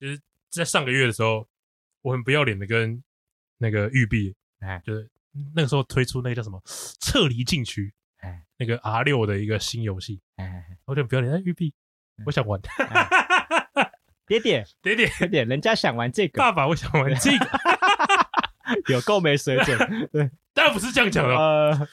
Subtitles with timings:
[0.00, 1.46] 就是在上个月的时候，
[2.02, 3.02] 我很不要脸的跟
[3.58, 5.08] 那个玉碧，哎，就是
[5.54, 6.62] 那个时候推出那个叫什么
[7.00, 11.74] 撤离禁区，哎，那个 R 六的一个新游戏，哎，我就不要脸，哎，玉碧，
[12.24, 12.60] 我想玩，
[14.26, 17.46] 爹爹， 爹爹，爹爹，人家想玩这个，爸爸，我想玩这个，
[18.94, 19.78] 有够没水准，
[20.12, 21.88] 对，当然不是这样讲的，呃，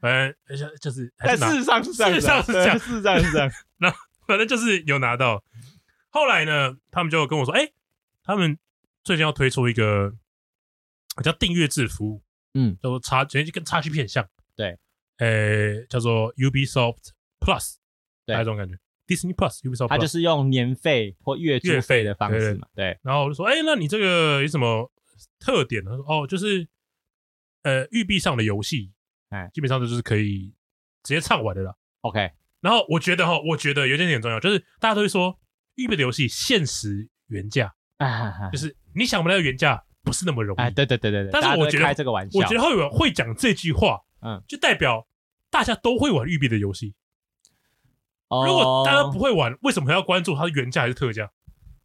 [0.00, 0.34] 反正
[0.80, 3.90] 就是，但事实上是这样，事实上是这样，事实上是这样，那
[4.26, 5.44] 反正就是有拿到。
[6.10, 7.72] 后来呢，他们就跟我说：“哎、欸，
[8.24, 8.58] 他们
[9.04, 10.12] 最近要推出一个
[11.22, 12.22] 叫订阅制服务，
[12.54, 14.76] 嗯，叫做叉，其实就跟 XGP 很像，对，
[15.18, 17.76] 呃、欸，叫做 Ubisoft Plus，
[18.26, 22.98] 对，那种感觉，Disney Plus Ubisoft Plus，它就是用年费或月月费的方式嘛，对，对。
[23.02, 24.90] 然后我就说：哎、欸，那你这个有什么
[25.38, 25.92] 特点呢？
[25.92, 26.66] 他说：哦，就是
[27.62, 28.92] 呃，育碧上的游戏，
[29.28, 30.52] 哎，基本上就是可以
[31.04, 31.76] 直接畅玩的啦。
[32.00, 32.32] OK。
[32.60, 35.38] 然后我觉得哈，我觉得有一点点很重要，就是大家都会说。
[35.76, 37.72] 育碧的游戏限时原价，
[38.52, 40.70] 就是你想不到原价不是那么容易。
[40.72, 41.30] 对对对对对。
[41.30, 45.06] 但是我觉得开这个玩笑，我觉得会有人会讲这句话，嗯，就代表
[45.50, 46.94] 大家都会玩育碧的游戏。
[48.28, 51.30] 如果大家不会玩，为什么还要关注它的原价还是特价？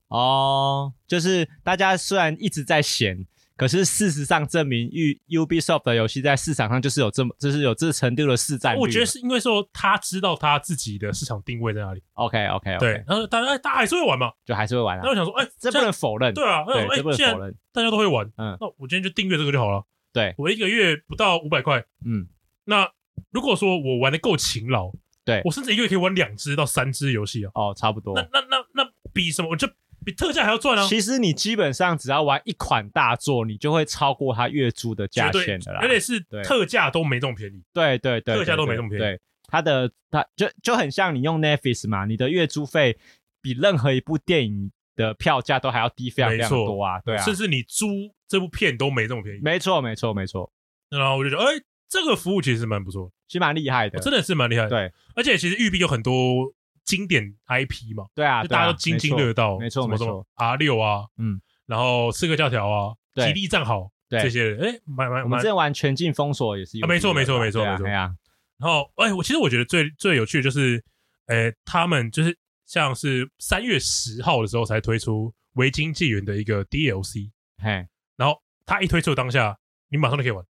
[0.08, 3.26] 哦，就是大家虽然一直在嫌。
[3.58, 4.90] 可是事实上证明
[5.28, 8.80] ，U Ubisoft 的游戏在市场上就是有这么，就是有这程度的市占率。
[8.80, 12.04] 我觉得是因为说他知道他自己的市场定位在哪里。
[12.16, 12.80] OK OK，, okay.
[12.80, 15.02] 对，然后大家大家还是会玩嘛，就还是会玩啊。
[15.06, 16.34] 那我想说，哎、欸，这不能否认。
[16.34, 17.38] 对啊，对，哎、欸，既然
[17.72, 19.84] 大家都会玩，嗯，那我今天就订阅这个就好了。
[20.12, 22.28] 对，我一个月不到五百块，嗯，
[22.66, 22.90] 那
[23.32, 24.92] 如果说我玩的够勤劳，
[25.24, 27.52] 对，我甚至一个月可以玩两只到三只游戏啊。
[27.56, 28.14] 哦，差不多。
[28.16, 29.50] 那那那那比什么？
[29.52, 29.66] 我就。
[30.06, 30.88] 比特价还要赚啊！
[30.88, 35.80] 其实你基本上只要玩一款大作，你就会超过它月租的价钱的啦。
[35.82, 37.64] 而且是特价都没这么便宜。
[37.74, 39.04] 对对对，特价都没这么便宜。
[39.04, 42.98] 对，它的它就就很像你用 Netflix 嘛，你的月租费
[43.42, 47.02] 比任何一部电影的票价都还要低非常非常多啊！
[47.04, 47.88] 对啊，甚至你租
[48.28, 49.40] 这部片都没这么便宜。
[49.42, 50.52] 没错没错没错。
[50.90, 51.54] 然后我就觉得，哎，
[51.90, 54.70] 这个服务其实蛮不错，其实蛮厉害的，真的是蛮厉害的。
[54.70, 56.54] 对，而且其实育碧有很多。
[56.86, 67.88] 经典 IP 嘛，对啊，就大家都津津乐道，没错没错，R 六啊，嗯，然后刺客教条啊，吉利战壕这些，哎，蛮蛮，我们之前玩全境封锁也是有，没错没错没错没错。
[67.88, 68.16] 然
[68.60, 70.82] 后，哎，我其实我觉得最最有趣的就是，
[71.26, 77.32] 哎，他们就是像是三月十号的时候才推出《维京纪元》的一个 DLC，
[77.62, 77.86] 嘿，
[78.16, 79.58] 然后他一推出当下，
[79.90, 80.46] 你马上就可以玩。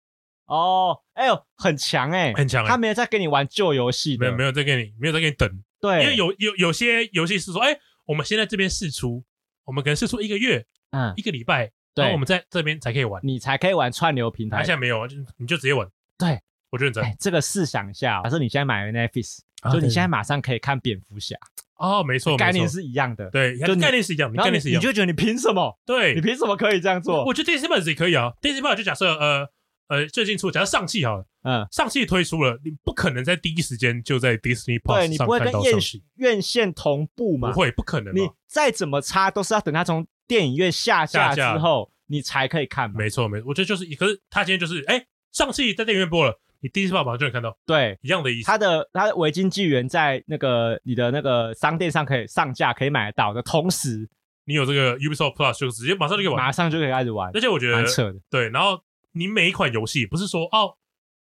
[0.48, 5.64] 哦，哎呦，很强哎，很强，他没有在跟你玩旧游戏，没有没有在跟你，没有在跟你等。
[5.84, 9.22] 对，因为有有有些游戏是说，哎，我们先在这边试出，
[9.66, 14.60] 我们可能试出一个月，嗯，一个礼拜，然后我们在这边才可以玩，你才可以玩串流平台。
[14.60, 15.86] 现在没有啊，就你就直接玩。
[16.18, 16.40] 对，
[16.70, 17.04] 我觉得真。
[17.20, 19.40] 这个试想一下，假设你现在买了 Netflix，
[19.74, 21.36] 就你现在马上可以看蝙蝠侠。
[21.76, 23.30] 哦，没错，概念是一样的。
[23.30, 24.82] 对，就概念是一样，概念是一样。
[24.82, 25.78] 你就觉得你凭什么？
[25.86, 27.26] 对，你凭什么可以这样做？
[27.26, 29.50] 我觉得 Disney Plus 也可以啊，Disney Plus 就假设呃。
[29.88, 37.52] 呃，最近出，假如上汽好了，嗯，上汽推出了，你不可能在第一时间就在 Disney Plus 上看到上汽院线同步嘛？
[37.52, 38.16] 不会，不可能。
[38.16, 42.90] 你再怎么差，都是要等它从电影院下架之后，你才可以看。
[42.92, 48.48] 没错，没错，我觉得就是，可是他今天就是，哎，上汽在电影院播了，你第一次马上就能看到，对，一样的意思。
[48.48, 54.10] 它的它的维京纪元在那个你的那个商店上可以上架，可以买得到的同时，
[54.46, 57.30] 你有这个 Ubisoft Plus 就直接马上就可以玩，马上就可以开始玩。
[57.34, 58.82] 而且我觉得蛮扯的，对，然后。
[59.14, 60.78] 你每一款游戏不是说哦，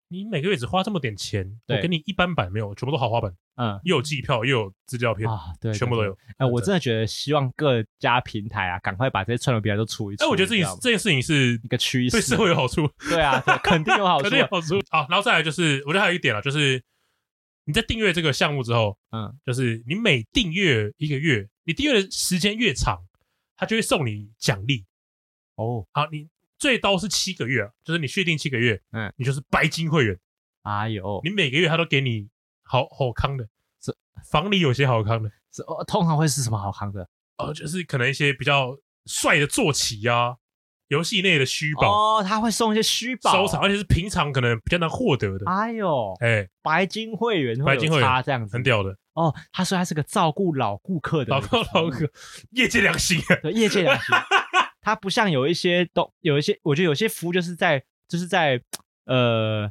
[0.08, 6.16] 你每个月只花这么点钱，我给你一般版没有，全部都豪华版，嗯，又有机票又有资料片啊，对，全部都有。
[6.38, 10.24] 哎，我真的觉得希望各家平台啊，赶快把这些串流平台都出一出。
[10.24, 12.88] 哎，我觉得这件这件事情是一个趋势，对社会有好处。
[13.08, 14.80] 对啊，肯定有好处， 肯定有好处。
[14.90, 16.82] 好，然后再来就是，我觉得还有一点啊，就是
[17.64, 23.02] 你在订阅这个项目之后，嗯，就是你每订阅一个月，你订阅的时间越长，
[23.56, 24.84] 它就会送你奖励。
[25.56, 26.28] 哦，好，你。
[26.64, 30.18] 最高是七个月啊，就是你确定七个月，嗯，你就是白金会员。
[30.62, 32.26] 哎呦，你每个月他都给你
[32.62, 33.46] 好好康的，
[33.82, 33.94] 是。
[34.30, 37.06] 房里有些好康的，这通常会是什么好康的？
[37.36, 40.36] 哦，就是可能一些比较帅的坐骑啊，
[40.88, 42.16] 游戏内的虚宝。
[42.16, 43.30] 哦，他会送一些虚宝。
[43.30, 45.44] 收藏，而且是平常可能比较难获得的。
[45.44, 48.96] 哎呦，哎，白金会员，白金会员这样子，很屌的。
[49.12, 49.34] 哦。
[49.52, 52.10] 他说他是个照顾老顾客的，老顾老顾客，
[52.52, 54.06] 业界良心，对，业界良心。
[54.84, 58.60] 它不像有一些都有一些，我觉得有些服务就是在就是在
[59.06, 59.68] 呃，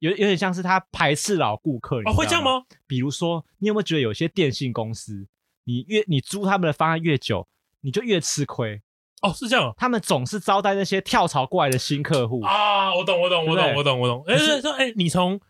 [0.00, 2.02] 有有点像是他排斥老顾客。
[2.04, 2.64] 哦，会这样吗？
[2.86, 5.28] 比如说，你有没有觉得有些电信公司，
[5.64, 7.46] 你越你租他们的方案越久，
[7.82, 8.82] 你就越吃亏？
[9.22, 9.72] 哦，是这样。
[9.76, 12.92] 他们总是招待那些跳槽过来的新客户啊。
[12.92, 14.24] 我懂，我懂，我懂，我懂，我懂。
[14.26, 15.40] 哎，说哎，你从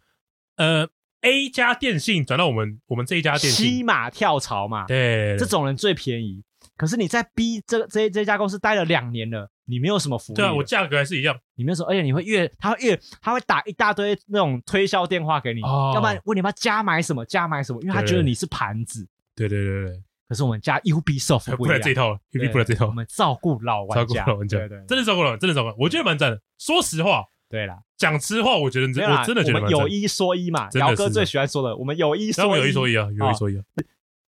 [0.56, 0.86] 呃
[1.22, 4.84] A 家电信转到我们我们这一家电信，骑马跳槽嘛？
[4.84, 6.42] 对，这种人最便宜。
[6.76, 10.36] 可是你在 B 这这这家公司待了两年了，你没有什么福利。
[10.36, 11.36] 对啊，我价格还是一样。
[11.54, 19.08] 你没有说，而且你会越，他会越，他会打一大堆那种推销电话给你，哦、要不然问你要加买什么，加买什么，因为他觉得你是盘子。
[19.34, 20.02] 对对对对。
[20.28, 22.86] 可是我们家 Ubisoft 不来这一套，Ubisoft 不来这一套。
[22.86, 25.72] 我们照顾老玩家，照顾老玩家，对对，真的照顾老，真的照顾。
[25.82, 26.40] 我觉得蛮赞的。
[26.58, 29.70] 说实话，对啦，讲实话，我觉得真，我真的觉得。
[29.70, 33.62] 有一说一嘛，姚哥最喜欢说的，我们有一说一，有一说一啊，有一说一啊。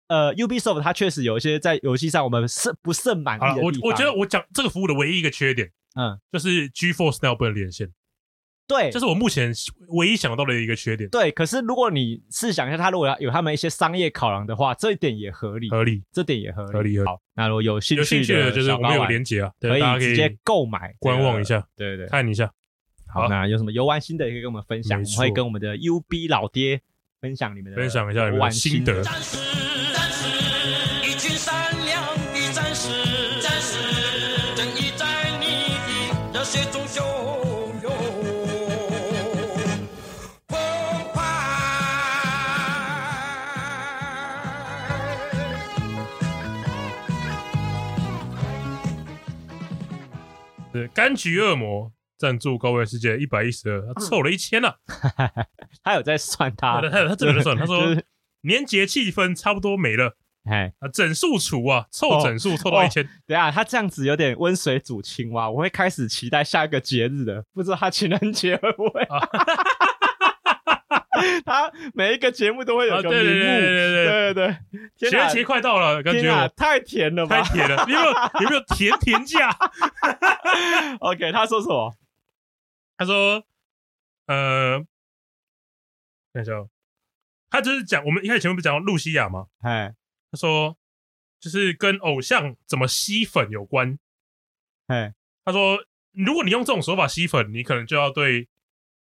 [0.08, 3.82] 呃，Ubisoft 它确实有一些在游戏上我们是不甚满意的地方。
[3.82, 7.92] 我我觉得我讲这个服务的唯一一个缺点，嗯，就是 GeForce Now 不能连线。
[8.66, 9.52] 对，这是我目前
[9.90, 11.10] 唯一想到的一个缺点。
[11.10, 17.00] 对，可是如果你试想一下，他如果要有他们一些商业考量的话，这一点也合理，合理，这点也合理，合理。
[17.06, 22.50] 好，那如果有兴趣，有兴趣的就是我们有连接啊，可以直接购买，观望一下，对对，看一下。
[23.14, 26.82] 好，那有什么游玩心得也可以跟我们分享，我们会跟我们的 UB 老爹
[27.20, 29.04] 分享你们的分享一下游玩心得。
[50.76, 54.80] 是柑橘恶魔赞助高维世界一百一十二，他凑了一千了。
[55.84, 57.58] 他有在算他，他有他真的在算。
[57.58, 57.96] 他说
[58.42, 60.18] 年节气氛差不多没了，
[60.50, 63.04] 哎啊，整数除啊，凑整数凑到一千。
[63.26, 69.08] 等下他这样子有点温水煮青蛙，我会开始期待下一个节日的，不知道他情人节会不会。
[71.46, 74.34] 他每一个节目都会有个名目，对对对对。
[74.34, 74.58] 对对，
[75.10, 76.48] 情人节快到了，感觉。
[76.50, 78.02] 太甜了吧，太甜了，有没有
[78.42, 79.50] 有没有甜甜价？
[81.00, 81.96] OK，他说什么？
[82.98, 83.44] 他说，
[84.28, 84.84] 呃，
[86.34, 86.52] 等一下，
[87.50, 89.46] 他就是讲我们一开始前面不是讲露西亚吗？
[89.62, 89.94] 哎，
[90.34, 90.76] 他说
[91.40, 94.00] 就是跟偶像怎么吸粉有关。
[94.88, 95.14] 哎，
[95.46, 98.50] 他说如果你用这种手法吸粉，你可能就要对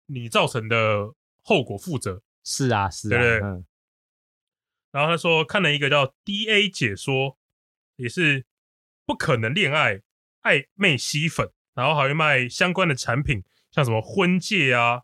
[0.06, 1.14] 你造成的。
[1.48, 3.40] 后果负责是啊，是啊，对对。
[3.40, 3.64] 嗯、
[4.90, 7.38] 然后他说看了一个叫 D A 解说，
[7.94, 8.44] 也是
[9.04, 10.02] 不可能恋爱
[10.42, 15.02] 暧昧吸粉，然后还会卖相关的产品，像什么婚戒啊。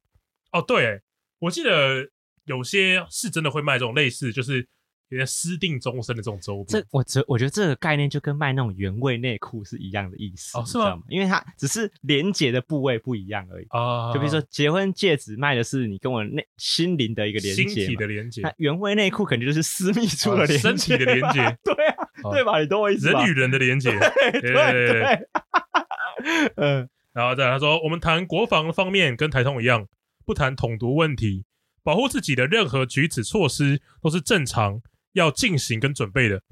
[0.50, 1.02] 哦，对，
[1.38, 2.10] 我记得
[2.44, 4.68] 有些是真的会卖这种类似，就是。
[5.12, 10.98] 有点私定终身的这种周边，这我觉我觉得这个概念就跟卖那种原味内裤是一样的意思，哦，是吗？
[11.10, 14.10] 因为它只是连接的部位不一样而已啊。
[14.14, 18.40] 就比如说结婚戒指卖的是你跟我内心灵的一个连接，心体的连接。
[18.40, 21.40] 那原味内裤肯定就是私密处的连接，身体的连接。
[21.62, 22.58] 对啊，对吧？
[22.58, 23.10] 你懂我意思？
[23.10, 23.90] 人与人的连接。
[24.32, 25.28] 对对对。
[26.56, 29.86] 嗯，然后再来他说，我们谈国防方面跟台通一样，
[30.24, 31.44] 不谈统独问题，
[31.82, 34.80] 保护自己的任何举止措施都是正常。
[35.12, 36.42] 要进行跟准备的，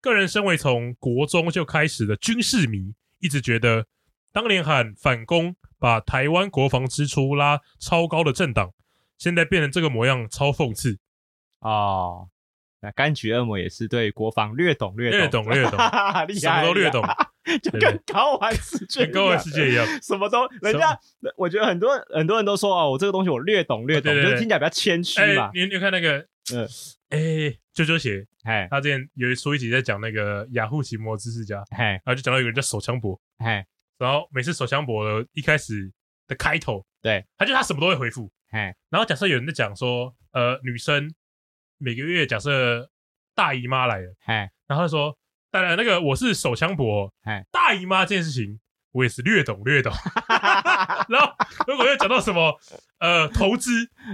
[0.00, 3.86] 个人身为从国中就开始的军事迷，一直觉得
[4.32, 8.72] 当年喊反攻，把台湾国防支出拉超高的政党，
[9.18, 10.98] 现在变成这个模样，超讽刺
[11.60, 12.28] 哦。
[12.80, 15.78] 那柑橘恶魔也是对国防略懂略懂略懂，
[16.38, 17.02] 什么都略懂，
[17.62, 20.94] 就跟高玩世界 跟高玩世界一样，什么都人家，
[21.38, 25.50] 我觉得很多很多人都说哦，我这个东西我略懂略懂，就是听起来比较谦虚嘛。
[25.54, 26.68] 你你看那个，嗯，
[27.10, 27.58] 哎。
[27.74, 33.66] 啾啾鞋，哎，他之前有一出一集在讲那个雅虎奇摩知识家，哎，然后就讲到有个人叫手枪博，哎，
[33.98, 35.92] 然后每次手枪博的一开始
[36.28, 41.12] 的开头，对，他就他什么都会回复，哎，然后假设有人在讲说，呃，女生
[41.78, 42.88] 每个月假设
[43.34, 45.18] 大姨妈来了，哎，然后他说，
[45.50, 48.60] 当然那个我是手枪博，哎，大姨妈这件事情。
[48.94, 49.92] 我也是略懂略懂，
[51.10, 51.32] 然后
[51.66, 52.56] 如果又讲到什么
[53.00, 53.72] 呃投资，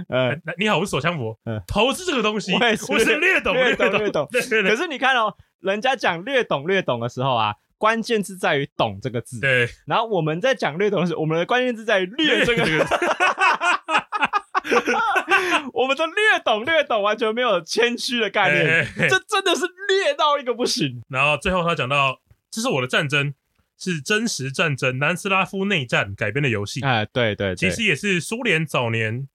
[0.09, 2.51] 呃你好，我是手枪博，投资这个东西，
[2.89, 4.27] 我是略懂略懂略懂。
[4.31, 9.39] 可是你看哦，人家讲略懂略懂的时候啊，关键字在于“懂”这个字。
[9.39, 12.71] 对，然后我们在讲略懂的时候，我们的关键字在于“略”这个字。
[15.73, 21.03] 我们的略懂略懂完全没有谦虚的概念，这真的是略到一个不行。
[21.07, 22.19] 然后最后他讲到，
[22.49, 23.35] 这是我的战争。
[23.81, 29.27] 是真实战争南斯拉夫内战改编的游戏，哎，对对，其实也是苏联早年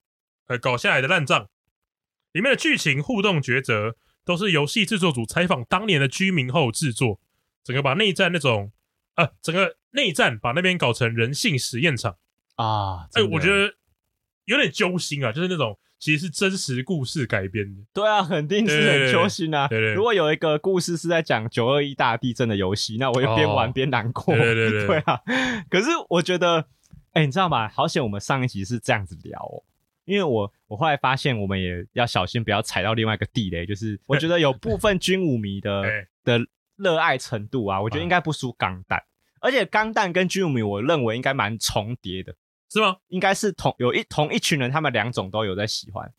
[0.46, 1.48] 呃搞下来的烂账。
[2.32, 7.20] 里面的剧情互动抉择都是游戏制作组采访当年的居民后制作，
[7.64, 8.72] 整个把内战那种
[9.16, 12.16] 呃，整个内战把那边搞成人性实验场
[12.54, 13.74] 啊，哎，我觉得
[14.44, 15.78] 有点揪心啊，就是那种。
[15.98, 19.66] 其实是真实故事改编的，对啊，肯定是很揪心啊。
[19.68, 24.34] 对对对，如果有一个故事是在讲九二一大地震的游戏，那我就边玩边难过。
[24.34, 24.96] 对对对，对。
[25.06, 25.20] 啊。
[25.70, 26.58] 可是我觉得，
[27.12, 27.68] 哎、欸，你知道吗？
[27.68, 29.64] 好险我们上一集是这样子聊哦，
[30.04, 35.82] 因为我我后来发现，我们也要小心不要踩到另外一个地雷，就是我觉得有部分军武迷的
[36.22, 36.38] 的
[36.76, 39.02] 热爱程度啊，我觉得应该不输钢弹，
[39.40, 42.34] 而且钢弹跟军武迷，我认为应该蛮重叠的，
[42.80, 42.96] 是吗？
[43.08, 46.10] 应该是同有一同一群人，他们两种都有在喜欢。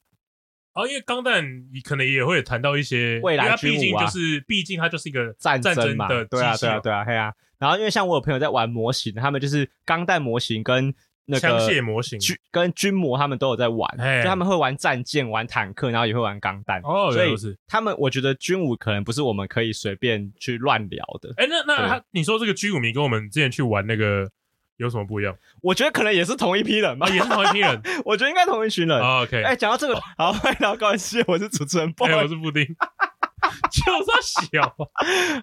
[0.73, 1.43] 哦，因为钢弹
[1.83, 7.33] 可能也会谈到一些未来军武啊，就是毕竟它就是一个战争嘛，对啊，对啊，对啊，对啊。
[7.57, 10.93] 然后因为像我有朋友在玩模型，他们就是钢弹模型跟
[11.25, 13.89] 那个枪械模型，军跟军模他们都有在玩，
[14.21, 16.79] 就他们会玩战舰、玩坦克，然后也会玩钢弹。
[16.83, 17.35] 哦，所以
[17.65, 21.33] 他们我觉得军武可能不是我们可以随便去乱聊的。
[21.37, 24.29] 哎，那那他你说这个军武迷跟我们之前去玩那个
[24.77, 25.35] 有什么不一样？
[25.61, 27.81] 我觉得可能也是同一批人吧，也是同一批人。
[28.05, 28.99] 我觉得应该同一群人。
[28.99, 32.63] OK，哎，讲到这个，好，欢迎来到高玩世界，我是主持人 boy，我是布丁，
[33.71, 34.75] 就算小。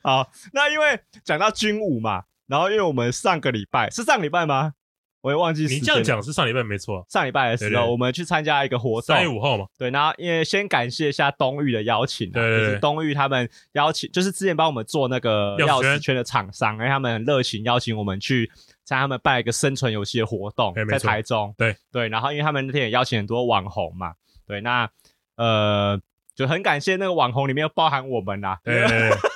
[0.02, 2.24] 好，那因为讲到军武嘛。
[2.46, 4.74] 然后，因为我们上个礼拜是上礼拜吗？
[5.22, 5.64] 我也忘记。
[5.64, 7.02] 你这样讲是上礼拜没错。
[7.08, 9.64] 上礼拜的时候，我们去参加一个活动，三月五号嘛。
[9.78, 18.52] 对，然后因为先感谢一下东玉的邀请，对，就是东玉他们邀请，就是之前帮我们做那个钥匙圈的厂商，因为他们很热情邀请我们去
[18.84, 21.54] 参加他们办一个生存游戏的活动，在台中。
[21.56, 24.14] 对对，然后因为他们那天也邀请很多网红嘛，
[24.46, 24.88] 对，那
[25.36, 26.00] 呃
[26.34, 28.74] 就很感谢那个网红里面又包含我们啦，对，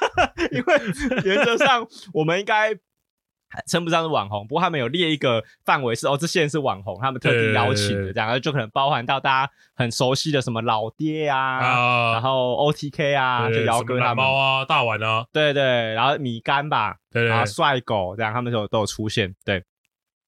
[0.52, 2.78] 因为原则上我们应该。
[3.66, 12.12] 称不上是网红，不过他们有列一个范围是哦，这些人是网红，他们特地邀请的，这样就可能包含到大家很熟悉的什么老爹啊，啊。
[12.12, 15.62] 然后 OTK 啊，就姚哥他们猫啊，大碗啊，对对，
[15.94, 19.64] 然后米干吧，对，对，然后帅狗这样，他们都有都有出现，对。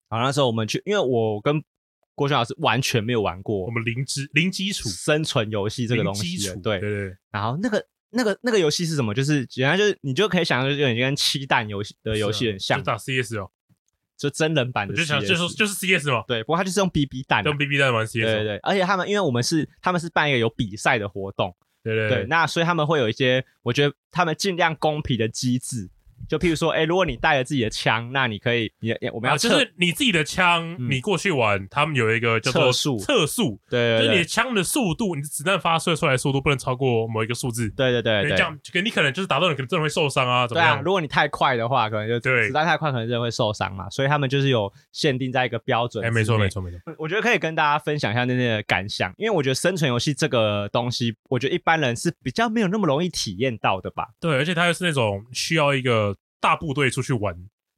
[0.09, 1.63] 好，那时候我们去，因为我跟
[2.15, 4.89] 郭轩老师完全没有玩过，我们零基零基础。
[4.89, 7.85] 生存游戏这个东西，对对对，然后那个。
[8.13, 9.15] 那个那个游戏是什么？
[9.15, 13.51] 就是简单就是你就可以想象，就有点跟七弹游戏的游戏很像，就打 CS 哦，
[14.17, 22.09] 就真人版的 CS，就想就是就是 CS 嘛，对，不过它就是用 BB 弹，用 BB 弹玩 CS，对对对，而且他们因为我们是他们是办一个有比赛的活动，对对。
[22.09, 25.89] 对，那所以他们会有一些，我觉得他们尽量公平的机制。
[26.29, 40.77] 就譬如说，哎、欸，如果你带了自己的枪，那你可以，你我们要测、啊，就是你自己的枪，嗯、你过去玩，他们有一个叫做测速，测速，对，就是你的枪的速度，你的子弹发射出来的速度不能超过某一个数字，对对对，对，这样，可你可能就是打到你，可能真的会受伤啊，怎么样？
[40.77, 46.05] 对啊，如果你太快的话，可能就对，子弹太快，可能真的会受伤嘛，所以他们就是有限定在一个标准。
[46.05, 54.09] 哎，没错没错没错，我觉得可以跟大家分享一下那些感想，因为我觉得生存游戏这个东西，我觉得一般人是比较没有那么容易体验到的吧。
[54.21, 56.10] 对，而且它又是那种需要一个。
[56.41, 57.37] 大部队出去玩，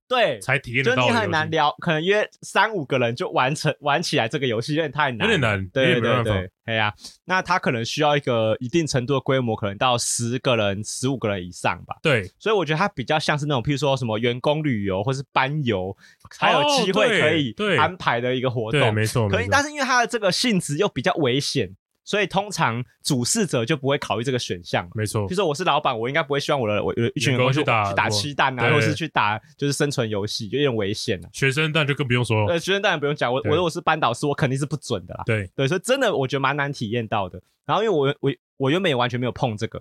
[0.09, 1.03] 对，才体验得到。
[1.03, 5.67] 就你很难聊，可能约三五个人就完成玩起来这个游戏，有点太难，有点难。
[5.69, 6.93] 对对对，对呀。
[7.25, 11.97] 那他可能需要一个一定程度的规模，可能到十个人、十五个人以上吧。
[12.03, 15.97] 对，所以我觉得它比较像是那种，譬如说什么员工旅游或是班游，
[16.31, 18.81] 才有机会可以安排的一个活动。
[18.81, 19.29] 对，没错。
[19.29, 21.75] 可以，但是因为它的这个性质又比较危险。
[22.05, 25.27] 所以通常主事者就不会考虑这个选项，没错。
[25.29, 31.29] 比如说我是老板，我应该不会希望我的我有一群员工去打去打鸡蛋啊，或者是去打就是生存游戏，就有点危险了。
[31.33, 32.53] 学生蛋就更不用说了。
[32.53, 35.23] 呃，学生蛋也不用讲，我我如果是班导师，我肯定是不准的啦。
[35.25, 37.41] 对对，所以真的我觉得蛮难体验到的。
[37.65, 39.79] 然后因为我我我原本也完全没有碰这个，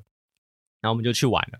[0.80, 1.60] 然后我们就去玩了。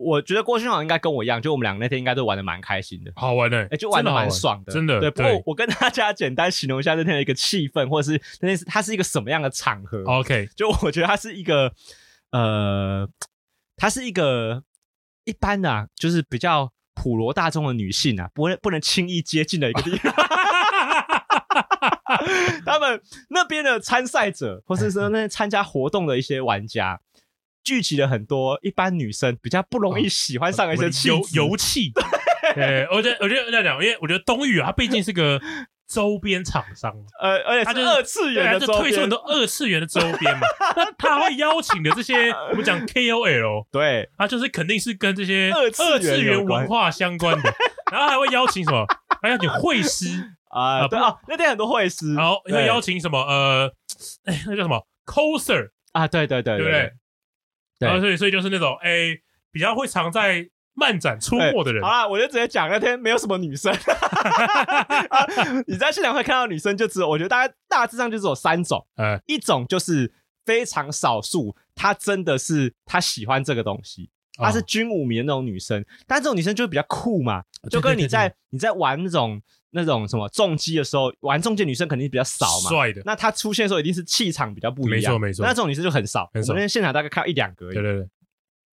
[0.00, 4.98] 我觉得郭勋好像应该跟我一样，就我们两个那天应该都玩的蛮开心的，好玩的，哎，就玩的蛮爽的，真的。
[4.98, 11.70] 对，不过我跟大家简单形容一下那天的一个气氛，或者是那天是它是一个什么样的场合？OK，就我觉得它是一个，
[12.32, 13.06] 呃，
[13.76, 14.62] 它是一个
[15.24, 20.14] 一般的，就是比较普罗大众的女性啊，不会不能轻易接近的一个地方。
[22.64, 27.00] 他们那边的参赛者，或是说那些参加活动的一些玩家。
[27.64, 31.92] 聚集了很多一般女生比较不容易喜欢上的一些气油油气，
[32.54, 35.40] 对，我觉得我觉得这样讲，因为我觉得东玉啊，它毕竟是个
[35.88, 40.40] 周边厂商，呃，而且它就是二次元的，就推出很多二次元的周边嘛。
[40.76, 47.52] 那他会邀请的这些， 我们讲 KOL，对，他就是肯定是跟这些二次元文化相关的，
[47.92, 48.86] 然后还会邀请什么？
[49.20, 50.06] 还邀请会师
[50.48, 53.20] 啊，对啊，那天很多会师，然后会邀请什么？
[53.20, 53.70] 呃，
[54.24, 55.70] 哎，那叫什么？coser。
[55.92, 56.92] 啊，对对对，对？
[57.80, 61.82] 然后所以所以就是那种哎、欸，比较会常在漫展出没的人。
[61.82, 63.74] 好啦，我就直接讲那天没有什么女生。
[65.66, 68.86] 你在现场会看到女生，就只有我觉得大概大致上就只有三种。
[68.96, 70.12] 嗯，一种就是
[70.44, 75.84] 非常少数，她真的是她喜欢这个东西，她是军武迷的那种女生。
[76.06, 82.70] 但这种女生就比较酷嘛，就跟你在你在玩那种那种什么重击的时候，玩重机女生肯定比较少嘛。
[82.70, 85.00] 帅的，那她出现的时候一定是气场比较不一样。
[85.00, 86.30] 没错没错，那这种女生就很少。
[86.34, 86.52] 很少。
[86.52, 87.72] 我那天现场大概看到一两个。
[87.72, 88.08] 对对对。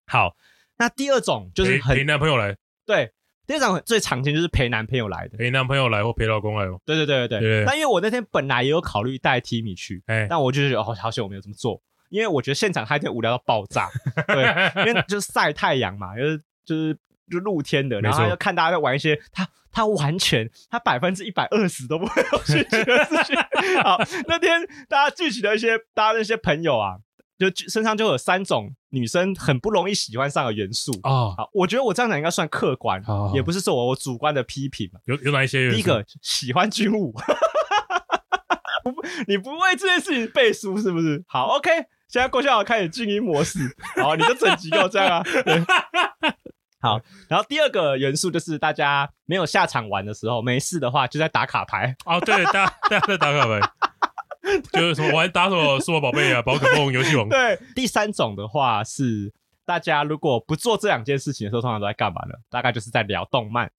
[0.08, 0.36] 好，
[0.78, 2.56] 那第二种就是陪男朋友来。
[2.86, 3.12] 对，
[3.46, 6.80] 第二种最常见就是陪男朋友来的，陪男朋友来或陪老公来哦。
[6.86, 7.64] 对对对对对。
[7.66, 13.90] 那因为我那天本来也有考虑带 Timmy 去，但我就觉得哦，好险我没有这么做，因为我觉得现场他有点无聊到爆炸。
[14.28, 16.42] 对，因为就是晒太阳嘛，就是。
[16.68, 16.98] 就是
[17.32, 23.36] 就露天的，然后他就看大家在玩一些他他完全他百分之一百二十都不会有兴趣的事情。
[23.84, 26.98] 好，那天大家聚集的一些大家那些朋友啊。
[27.38, 31.36] 就身上就有三种女生很不容易喜欢上的元素啊、哦！
[31.38, 34.90] 好，我觉得我这样讲应该算客观，哦、也不是说我我主观的批评。
[35.06, 35.76] 有有哪一些元素？
[35.76, 37.12] 第一个喜欢军武，
[38.84, 38.92] 不，
[39.28, 41.24] 你不为这件事情背书是不是？
[41.28, 41.70] 好，OK，
[42.08, 43.60] 现在郭笑开始静音模式，
[44.02, 45.24] 好，你就整集给我这样啊。
[46.88, 51.96] 好，然后第二个元素就是大家没有下场玩的时候，没事的话就在打卡牌。
[52.06, 53.60] 哦，对，大家大家在打卡牌。
[54.72, 57.28] 就是什么玩打什么数码宝贝啊，宝可梦游戏王。
[57.28, 59.34] 对，第三种的话是
[59.66, 62.34] 大家如果不做这两件事情的时候，通常都在干嘛呢？
[62.50, 63.70] 大概就是在聊动漫。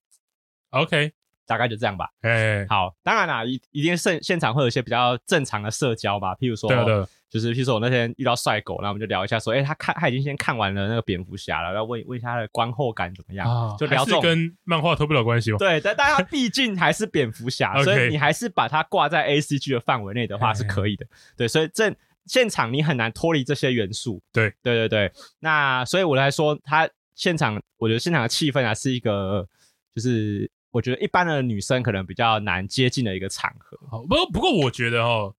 [0.71, 1.11] OK，
[1.47, 2.11] 大概就这样吧。
[2.21, 6.69] 哎，好，当然啦，一一定现现场会有一些比较正常的社交吧，譬如说。
[6.69, 7.07] 对对。
[7.31, 15.59] 就是，譬如说我那天遇到帅狗，然后我们就聊一下，说，哎、欸，他看他已经先看完了那个蝙蝠侠了，然后问问一下他的观后感怎么样，哦、就聊这种跟漫画脱不了关系吗？
[15.59, 21.07] 对，但但他毕竟还是蝙蝠侠，所以你还是把它挂在 A C G 的范围内的话是可以的。
[21.37, 21.95] 对，所以这
[22.25, 24.23] 现场你很难脱离这些元素。
[24.33, 25.13] 对，对对对。
[25.41, 29.47] 那所以我来说，他现场，我觉得现场的气氛啊，是一个，
[29.95, 33.79] 就是我觉得一般的女生可能比较难接近的一个场合。
[33.91, 35.35] 好，不过不过我觉得哦，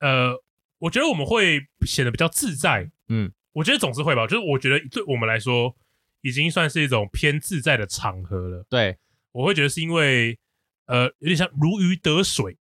[0.00, 0.42] 呃。
[0.78, 4.26] 我觉得我们会显得比较自在，嗯，我觉得总是会吧。
[4.26, 5.74] 就是我觉得对我们来说，
[6.20, 8.66] 已经算是一种偏自在的场合了。
[8.68, 8.98] 对，
[9.32, 10.38] 我会觉得是因为，
[10.86, 12.58] 呃，有点像如鱼得水，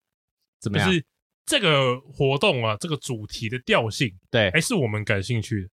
[0.60, 0.88] 怎么样？
[0.88, 1.04] 就是
[1.46, 5.70] 这个活动啊，这个主题的调性，对，还是我们感兴趣的。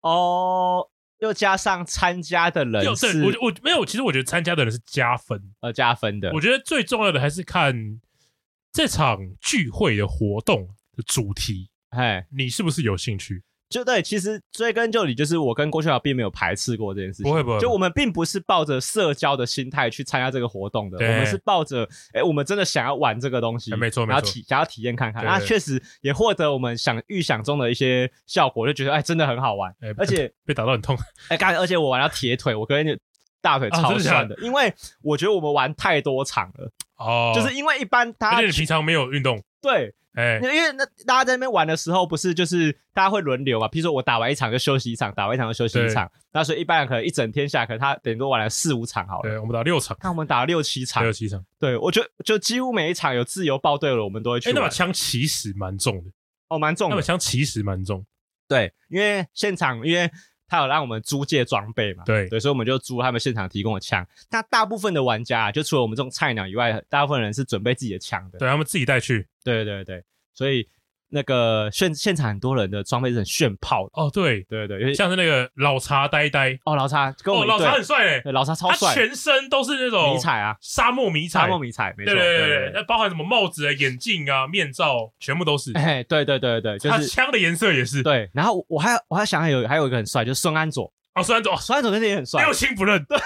[0.00, 0.88] 哦，
[1.18, 6.32] 又加上参加的人是，我我没有，其实我觉得参加的人是加分，呃，加分的。
[6.32, 8.00] 我觉得最重要的还是看
[8.72, 11.68] 这场聚会的活动的主题。
[11.94, 13.42] 哎，你是不是有兴趣？
[13.70, 17.24] 就对，其实追根究底，就是我跟郭秋晓并没有排斥过这件事情。
[17.24, 25.24] 不会不会，就我们并不是抱着社交的心态去参加这个活动的，我们是抱着，哎，我们真的想要玩这个东西，没错没错，然后体想要体验看看。
[25.24, 30.96] 那确实也获得我们想预想中的一些效果，就觉得哎，真的很好玩，而且被打到很痛。
[31.28, 32.96] 哎，刚才而且我玩到铁腿，我跟你
[33.40, 36.70] 大腿超酸的，因为我觉得我们玩太多场了。
[36.98, 39.92] 哦，就是因为一般他，而且你平常没有运动，对。
[40.14, 43.68] 哎，因为那大家在那边玩的时候，不是就是大家会轮流嘛？
[43.68, 46.10] 比如说我打完一场就休息一场，打完一场就休息一场。
[46.32, 49.30] 那所以一般人可能一整天下来，可能他等于说玩了四五场好了。
[49.30, 51.44] 对，我们打六场，看我们打了六七场，六七场。
[51.58, 54.50] 对，我觉得就几乎每一场有自由报队了，我们都会去。
[54.50, 56.10] 哎，那把枪其实蛮重的
[56.48, 56.94] 哦，蛮重的。
[56.94, 58.04] 那把枪其实蛮重。
[58.48, 60.10] 对，因为现场因为。
[60.46, 62.04] 他有让我们租借装备嘛？
[62.04, 64.06] 对对，所以我们就租他们现场提供的枪。
[64.30, 68.38] 那大部分的玩家啊，就除了我们这种菜鸟以外，大部分人是准备自己的枪的。
[68.38, 69.26] 对，他们自己带去。
[69.42, 70.02] 对对对，
[70.32, 70.68] 所以
[71.14, 73.90] 那个现现场很多人的装备是很炫炮的。
[73.94, 76.58] 哦，对对对，像是那个老茶呆呆。
[76.64, 82.12] 哦，老茶跟我们老茶很帅诶，老茶超帅，他全身都是那种迷彩啊，沙漠迷彩，沙漠迷彩，没错。
[82.12, 85.70] 对对对，那包含什么帽子啊、眼镜啊、面罩，全部都是。
[85.74, 88.02] 哎，对对对对，就是他枪的颜色也是。
[88.02, 90.92] 对，然后我还我还想还有还有一个很帅，就是孙安佐。
[91.14, 93.00] 哦，孙安佐，孙安佐那天也很帅，六亲不认。
[93.06, 93.16] 对，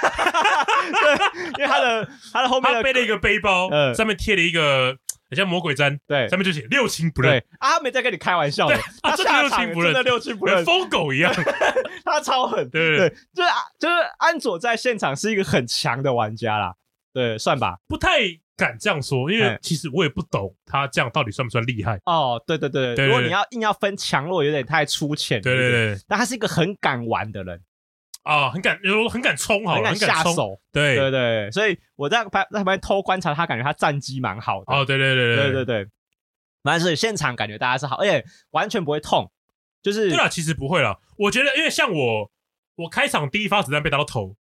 [1.57, 4.95] 因为他的他的后面背了一个背包，上面贴了一个
[5.29, 7.33] 很像魔鬼毡，对，上面就写六亲不认。
[7.33, 11.33] 对，啊，没在跟你开玩笑的，他真的六亲不认，真的六亲不认，疯狗一样，
[12.05, 12.69] 他超狠。
[12.71, 16.75] 对对，就是就是安佐在现场是一个很强的玩家啦，
[17.13, 18.21] 对，算吧，不太
[18.57, 22.01] 敢这样说，因为其实我也不懂他这样到底算不算厉害。
[22.07, 25.41] 哦，对对对，如果你要硬要分强弱，有点太粗浅。
[25.43, 25.71] 对对？
[25.71, 27.61] 对，但他是一个很敢玩的人。
[28.29, 34.65] 啊，很敢，有很敢冲，好，很敢下手，对对对，所以我在旁在旁边偷观察他，感觉他战绩蛮好的。
[34.71, 35.91] 哦，对对对对对对对，
[36.63, 39.33] 但是现场感觉大家是好，而且完全不会痛，
[39.83, 40.99] 就是对啊，其实不会啦。
[41.17, 42.31] 我觉得，因为像我，
[42.77, 44.37] 我开场第一发子弹被打到头，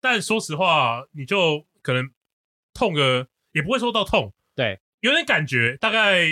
[0.00, 2.08] 但说实话，你就可能
[2.72, 6.22] 痛个，也不会说到痛，对，有点感觉，大概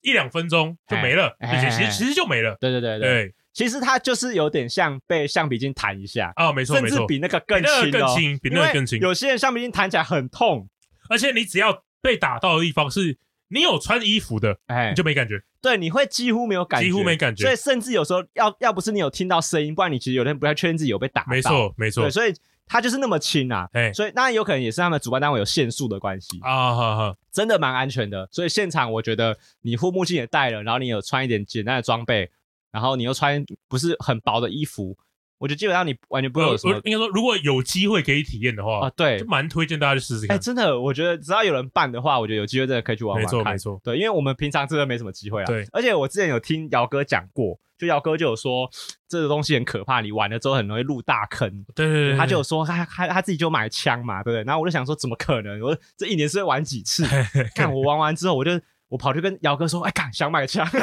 [0.00, 2.56] 一两分钟就没了，其实其实就没了。
[2.60, 3.34] 对对对对。
[3.60, 8.98] 其实它就是有点像被橡皮筋弹一下啊，没错，甚至比那个更轻，更轻，比那个更轻。
[9.00, 10.66] 有些人橡皮筋弹起来很痛，
[11.10, 13.18] 而且你只要被打到的地方是
[13.48, 15.42] 你有穿衣服的，哎，你就没感觉。
[15.60, 17.44] 对，你会几乎没有感觉，几乎没感觉。
[17.44, 21.28] 所以甚至有时候要要不是你有听到声音，不然你其实有天不太确定自己有被打到。
[21.28, 22.04] 没错，没错。
[22.04, 22.34] 对，所以
[22.66, 28.26] 它就是那么轻啊，哎，所以当然有可能也是他们主办单位有限速的关系啊，哈哈，真的蛮安全的。
[28.32, 32.30] 所以现场我觉得你护目镜也戴了，然后你有穿一点简单的装备。
[32.72, 34.96] 然后你又穿不是很薄的衣服，
[35.38, 36.80] 我觉得基本上你完全不会有什么。
[36.84, 40.36] 应该说，如果有机会可以体验的话啊，对，就蛮推荐大家去试试看。
[40.36, 43.38] 哎，真的，我觉得只要有人办的话，我觉得有机会真的可以去玩玩看。
[43.38, 43.80] 没错，没错。
[43.82, 45.46] 对，因为我们平常真的没什么机会啊。
[45.46, 48.68] 对，而且我之前有听姚哥讲过，就姚哥就有说
[49.08, 51.48] 这个东西很可怕，你玩了之后很容易入大坑。
[51.74, 54.44] 对对对，他就有说他他他自己就买枪嘛，对不对？
[54.44, 55.60] 然后我就想说，怎么可能？
[55.62, 57.04] 我这一年是会玩几次？
[57.56, 58.52] 看我玩完之后，我就
[58.88, 60.68] 我跑去跟姚哥说，哎，干想买枪。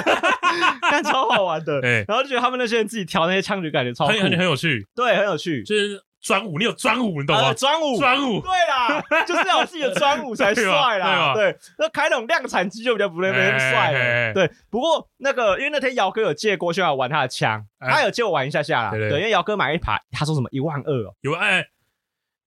[0.89, 7.53] 看超好玩的，欸、然后就觉得他们那些人自己调那些枪，就感觉超很很很有趣，对，很有趣，就是专武，你有专武，你懂吗？
[7.53, 14.49] 专武，专武，对啦，就是要有自己的专武才 帅啦，对，对，那开那种量产机就比较不那么帅了，对。
[14.69, 21.65] 不过那个，因为那天姚哥有借郭轩豪玩他的枪，他有借我玩一下下啦，对，因为姚哥买一把，他说什么一万二哦，有哎，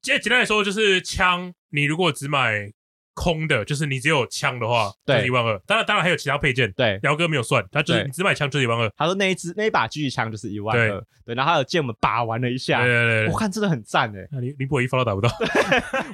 [0.03, 2.73] 简简单来说就是枪，你如果只买。
[3.21, 5.59] 空的，就是你只有枪的话，对，一万二。
[5.67, 6.73] 当然，当然还有其他配件。
[6.73, 8.91] 对，姚哥没有算，他就是你只买枪就是一万二。
[8.97, 11.05] 他说那一支那一把狙击枪就是一万二。
[11.27, 12.83] 对，然后他有借我们把玩了一下。
[12.83, 14.27] 对对对，我看真的很赞诶。
[14.33, 15.29] 那你你不会一发都打不到？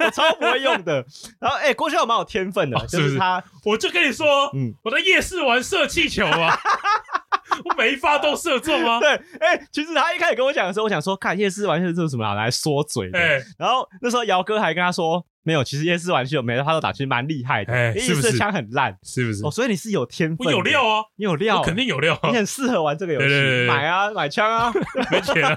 [0.04, 1.04] 我超不会用的。
[1.38, 6.58] 然后哎，郭学友蛮有天分的，就是他，我就跟你说，嗯，我在夜市玩射气球啊，
[7.64, 8.98] 我每一发都射中啊。
[8.98, 13.18] 对，哎，其实他一开始跟我讲的时候，我想说，看夜市玩射这是什么来缩嘴的。
[13.56, 15.24] 然后那时候姚哥还跟他说。
[15.46, 17.72] 没有，其实夜市玩具每个他都打，其实蛮厉害的。
[17.72, 18.36] 哎，是不是？
[18.36, 19.46] 枪很烂，是不是？
[19.46, 23.66] 哦，所以你是有天分，我有料啊，你有料，肯定有料，你很适合玩这个游戏。
[23.68, 24.72] 买啊，买枪啊，
[25.08, 25.56] 没钱，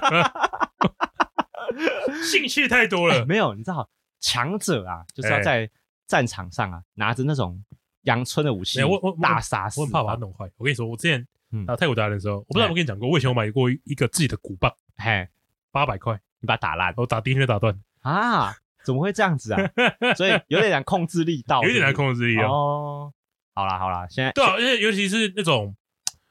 [2.22, 3.26] 兴趣太多了。
[3.26, 5.68] 没有，你知道，强者啊，就是要在
[6.06, 7.60] 战场上啊，拿着那种
[8.02, 9.80] 阳春的武器，我我大杀死。
[9.80, 10.48] 我很怕把它弄坏。
[10.56, 11.26] 我跟你说，我之前
[11.66, 15.26] 到泰国达人的时候，我不知道我跟你讲过，我以前我买过一个自己的鼓棒，嘿，
[15.72, 18.54] 八百块，你把它打烂，我打第一拳打断啊。
[18.84, 19.60] 怎么会这样子啊？
[20.16, 23.12] 所以有点难控制力道，有点难控制力哦。
[23.54, 25.76] 好啦好啦，现在对啊，而且尤其是那种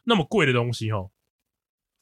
[0.05, 1.09] 那么贵的东西哦，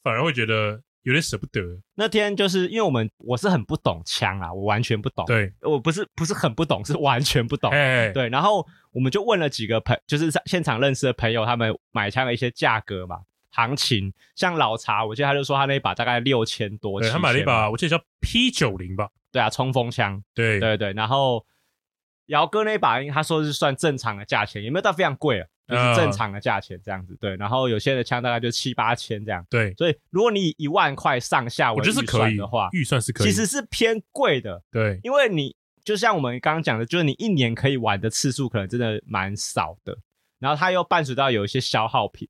[0.04, 1.62] 反而会觉得有点舍不得。
[1.96, 5.26] 那天就是因为我们我是很不懂枪啊，我完全不懂。
[5.26, 7.72] 对，我不是不是很不懂，是完全不懂。
[7.72, 8.30] 哎，对。
[8.30, 14.14] 然后我们就问了几个朋，就是在现场认识的朋友，他们买枪的一些价格嘛，行情。
[14.36, 19.10] 像老茶，我记得他就说他那一把大概六千多，他买了一把，我记得叫 P 九零吧。
[19.30, 21.46] 对啊，冲锋枪，对对对，然后
[22.28, 27.16] 姚哥那把，他说是算正常的价钱，也没有到非常贵啊，就是正常的价钱这样子。
[27.20, 29.46] 对，然后有些的枪大概就七八千这样。
[29.50, 34.64] 对，所以如果你一万块上下，我觉得是可以的话，预算是可以，其实是偏贵的。
[34.72, 39.96] 对，因为你就像我们刚刚讲的，就是你一年可以玩的次数可能真的蛮少的，
[40.40, 42.28] 然后它又伴随到有一些消耗品。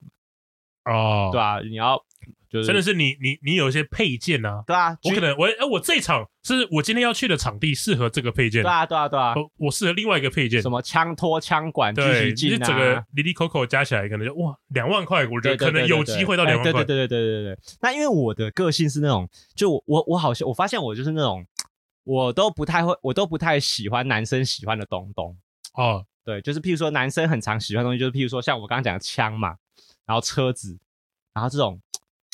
[0.88, 1.97] 哦，对啊，你要
[2.50, 2.67] 就是。
[2.67, 17.60] 真的是你你你有一些配件啊，对啊，我可能我哎我这场是我今天要去的场地适合这个配件，对啊对啊对啊，我适合另外一个配件，什么枪托、枪管、狙击镜啊，整个里里扣扣加起来可能就哇两万块，我觉得可能有机会到两万块，对对对对对对对。
[17.82, 21.45] 那因为我的个性是那种，就我我我好像我发现我就是那种，
[22.06, 25.36] 我都不太会，我都不太喜欢男生喜欢的东东。
[25.73, 29.56] 哦，对，就是譬如说男生很常喜欢的东西，就是譬如说像我刚刚讲的枪嘛，
[30.07, 30.75] 然后车子，
[31.33, 31.79] 然后这种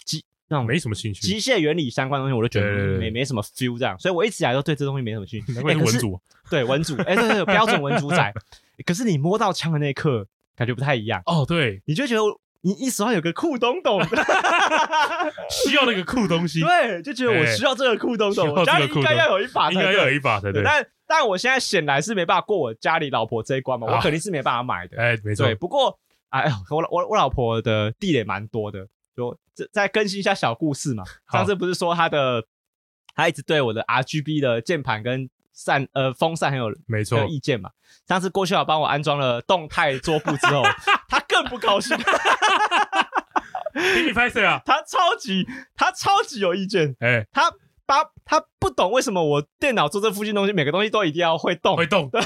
[0.06, 0.24] 机。
[0.50, 5.52] 那种没什么兴趣，机械原理相关的东西我都觉得没没什么 feel 这样，所以我一直以来都对这东西没什么兴趣。
[5.54, 8.34] 难怪是文主，对文主，哎对对，标准文主仔。
[8.86, 11.44] 可是你摸到枪的那一刻，感觉不太一样哦。
[11.48, 12.22] 对，你就觉得
[12.62, 14.00] 你一手上有个酷东东，
[15.50, 16.62] 需要那个酷东西。
[16.62, 20.62] 对，就觉得我需要这个酷东东，我家里应该要有一把，应该要有一把才对。
[20.62, 25.02] 但但我现在显然是没办法过我家里老婆这一关嘛，我肯定是没办法买的。
[25.02, 25.48] 哎，没错。
[25.56, 25.98] 不过
[26.34, 28.88] 哎，我我我老婆的地雷蛮多的。
[29.16, 31.04] 就再再更新一下小故事嘛。
[31.32, 32.44] 上次不是说她的，
[33.16, 37.70] 她一直对我的 RGB 的键盘跟扇呃风扇很有没错意见嘛。
[38.08, 40.64] 上次郭秀华帮我安装了动态桌布之后，
[41.08, 41.96] 他更不高兴。
[43.76, 44.60] 给你拍谁啊？
[44.66, 46.96] 他超级他超级有意见。
[47.00, 47.52] 哎，他
[47.86, 52.10] 把他不懂为什么我电脑做这附近东西，每个东西都一定要会动会动。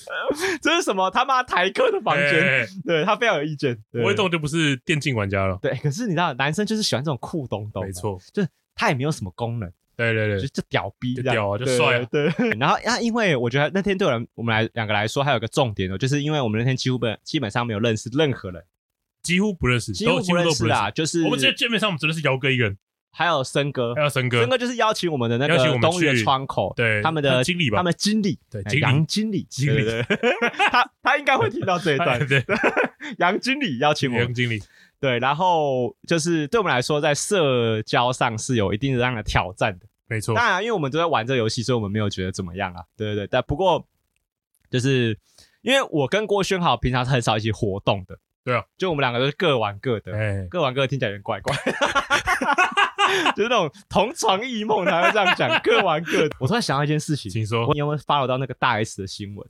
[0.62, 2.66] 这是什么他妈台客的房间？
[2.84, 3.76] 对他非常有意见。
[3.90, 5.58] 不会动就不是电竞玩家了。
[5.60, 7.84] 对，可是你知道，男生就是喜欢这种酷东东。
[7.84, 9.70] 没错，就是他也没有什么功能。
[9.94, 12.08] 对对对，就就屌逼，就屌啊，就帅啊。
[12.10, 12.24] 对，
[12.58, 18.62] 然后啊，因为我觉得那天对我们我们来两个来说，还有个重点哦，就是因为我们那天几乎本基本上没有认识任何人，
[19.22, 20.90] 几乎不认识，几乎不认识啊。
[20.90, 22.76] 就是我们这见面上，我们真的是姚哥一个人。
[23.14, 29.84] 还有森哥，还有森哥，森哥就是邀请我们的那个东域的窗口，对他们的经理吧，他们经理，对杨经理，经理，
[30.72, 32.42] 他他应该会听到这一段， 对，
[33.18, 34.14] 杨经理邀请我。
[34.14, 34.62] 们，杨经理，
[34.98, 40.34] 对，然后就是对我们来说，在社交上是有一定的这样的挑战的，没错。
[40.34, 43.28] 当然，因为我们都在玩这个游戏，所以我们没有觉得怎么样啊，对对对。
[43.30, 43.86] 但不过，
[44.70, 45.18] 就是
[45.60, 50.12] 因为我跟郭轩豪平常是很少一起活动的，对啊，就我们两个都是各玩各的，
[50.48, 51.54] 各玩各的，听起来有点怪怪。
[53.36, 56.36] 就是那种同床异梦才会这样讲， 各玩各的。
[56.38, 59.46] 我突然想到一件事情，请说，你有没有 follow 到那个大 S 的新闻？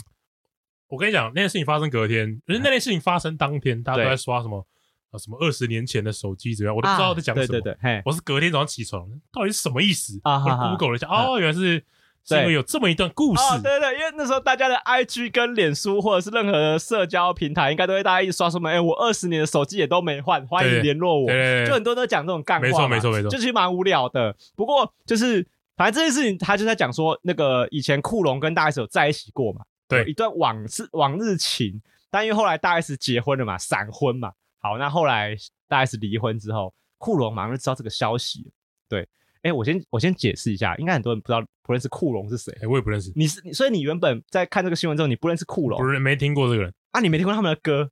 [0.89, 4.67] 我跟你讲，那件事情发生隔天，就是那件事情发生当天，大家都在刷什么
[5.11, 5.19] 啊？
[5.19, 6.75] 什么二十年前的手机怎样？
[6.75, 7.47] 我都不知道在讲什么。
[7.47, 10.43] 对对对，我是隔天早上起床，到底是什么意思啊？
[10.45, 11.85] 我 Google 了一下，哦，原来是。
[12.25, 21.29] 是因为有这么一段故事，对对，因为那时候大家的 IG 跟脸书或者是任何的社交平台，应该都会大家一直刷什么，哎，我二十年的手机也都没换，欢迎联络我，
[21.67, 24.35] 就很多都讲这种干话，没错没错没错，就其实蛮无聊的。
[24.55, 25.45] 不过就是
[25.77, 38.53] 反正这件事情，他就在讲说，那个以前库龙跟大 S 有在一起过嘛，对，一段往事往日情，但因为后来大 S 结婚了嘛，闪婚嘛，好，那后来大 S 离婚之后，库龙马上就知道这个消息，
[38.89, 39.09] 对。
[39.43, 42.53] 哎、欸，我先我先解释一下，应该很多人不知道不认识库龙是谁。
[42.59, 43.13] 哎、欸，我也不认识。
[43.15, 45.81] 你是，所以你原本在看这个新闻之后，你不认识库龙？
[45.81, 47.01] 不是，没听过这个人啊？
[47.01, 47.91] 你没听过他们的歌？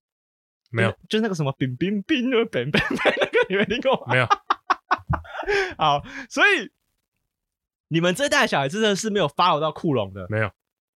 [0.71, 4.07] 没有，就是那个什么冰冰冰的冰冰冰那个，你没听过？
[4.09, 4.27] 没有。
[5.77, 6.71] 好，所以
[7.89, 10.51] 你们这代小孩真的是没有 follow 到库龙的，没有。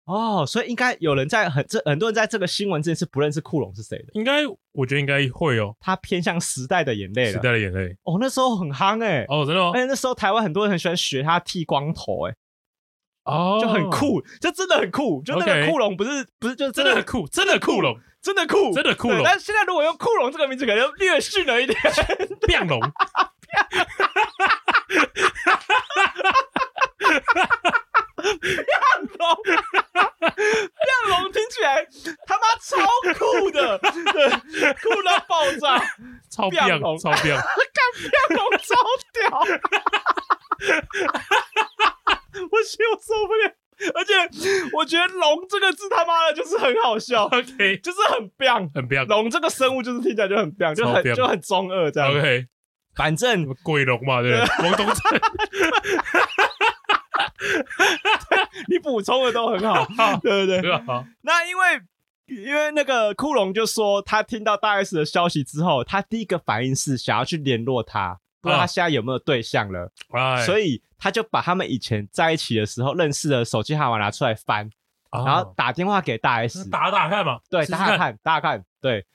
[0.05, 4.07] 哦，所以应该有人在很这很多人在这个新闻之前是不认识库龙是谁的？
[4.13, 5.73] 应该我觉得应该会哦。
[5.79, 7.31] 他偏向时代的眼泪了。
[7.31, 7.95] 时代的眼泪。
[8.03, 9.25] 哦，那时候很夯哎、欸。
[9.29, 9.71] 哦，真的吗？
[9.73, 12.37] 而且那时候台湾很多人很喜欢学他剃光头哎、欸。
[13.31, 13.59] 哦。
[13.61, 15.21] 就很酷，就真的很酷。
[15.23, 16.27] 就那个库龙不是、okay.
[16.37, 19.21] 不是就真的很酷，真的酷龙，真的酷，真的酷龙。
[19.23, 21.79] 但现在如果用库龙这个名字，可能略逊了一点。
[22.45, 22.81] 变龙。
[28.39, 28.65] 变
[29.17, 29.21] 龙。
[30.21, 31.85] 亮龙听起来
[32.25, 32.77] 他妈超
[33.19, 35.81] 酷的，对，酷到爆炸，
[36.29, 37.43] 超变龙，超变，干
[37.99, 38.75] 变龙超
[39.13, 39.39] 屌，
[42.49, 43.51] 我笑我受不了。
[43.95, 44.13] 而且
[44.71, 49.05] 我觉得“龙”这个字他妈的就是很好笑，OK，就是很变，很变。
[49.07, 52.45] 龙这个生物就是听起来就很变，就很就很中二这样，OK。
[52.95, 54.45] 反正鬼龙嘛，对不对？
[54.69, 55.19] 龙东城。
[58.67, 59.85] 你补充的都很好，
[60.21, 60.61] 对不对？
[61.21, 61.81] 那因为
[62.25, 69.91] 因为那个库龙就说，他听到大 S 的消息之后，他第一个反应是想要去联络他，不知道他现在有没有对象了。
[70.11, 74.69] 哎，所以他就把他们以前在一起的时候认识的手机号码拿出来翻，
[75.11, 79.05] 然后打电话给大 S，打打看嘛，对，打打看，打打看，对，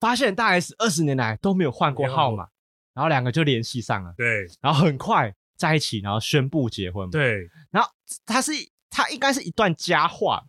[0.00, 2.08] 发现大 S 二十年来都没有换过。
[2.08, 2.48] 号码，
[2.94, 5.34] 然后两个就联系上了，对，然后很快。
[5.58, 7.10] 在一起，然后宣布结婚。
[7.10, 7.90] 对，然后
[8.24, 8.52] 他是
[8.88, 10.42] 他应该是一段佳话，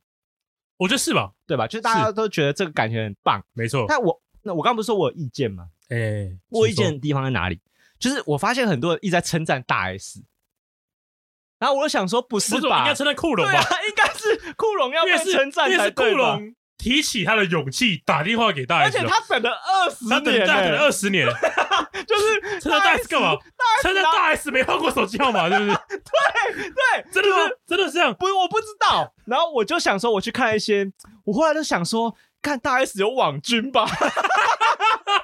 [0.77, 1.33] 我觉得是吧？
[1.45, 1.67] 对吧？
[1.67, 3.83] 就是大家都觉得这个感情很棒，没错。
[3.87, 5.67] 但我那我刚不是说我有意见吗？
[5.89, 7.59] 哎、欸，我意见的地方在哪里？
[7.97, 10.23] 就是我发现很多人一直在称赞大 S，
[11.57, 12.79] 然后我就想说，不是吧？
[12.79, 13.59] 应该称赞库龙吧？
[13.59, 16.39] 啊、应该是库龙要被称赞才对吧？
[16.79, 21.27] 提起他的勇气打电话给大 S，而且他等了二十年，他等等了二十年，
[22.07, 23.35] 就是称赞大 S 干嘛？
[23.83, 25.77] 称赞大 S 没换过手机号码，是不是？
[25.89, 27.51] 对 对， 真的吗？
[27.67, 28.13] 真的是这样？
[28.13, 29.13] 不，我不知道。
[29.25, 30.89] 然后我就想说，我去看一些，
[31.25, 33.85] 我后来就想说，看大 S 有网军吧，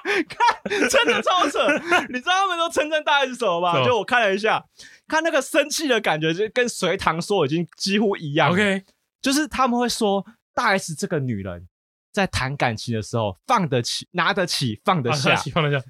[0.04, 1.66] 看真的超扯。
[2.10, 3.82] 你知道他们都称赞大 S 什么吗？
[3.82, 4.62] 就我看了一下，
[5.08, 8.52] 看那个生气的感觉，就跟隋唐说已经几乎一样。
[8.52, 8.82] OK，
[9.22, 10.22] 就是他们会说。
[10.56, 11.68] 大 S 这个女人，
[12.10, 15.84] 在谈感情的时候，放得起、拿得起、放得下，放得下，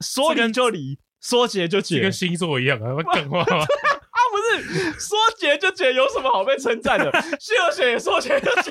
[0.00, 3.56] 说离就离，说结就结，跟星座一样啊，梗话吗？
[4.18, 7.12] 啊，不是，说结就结，有什么好被称赞的？
[7.38, 8.70] 谢和弦也说结就结，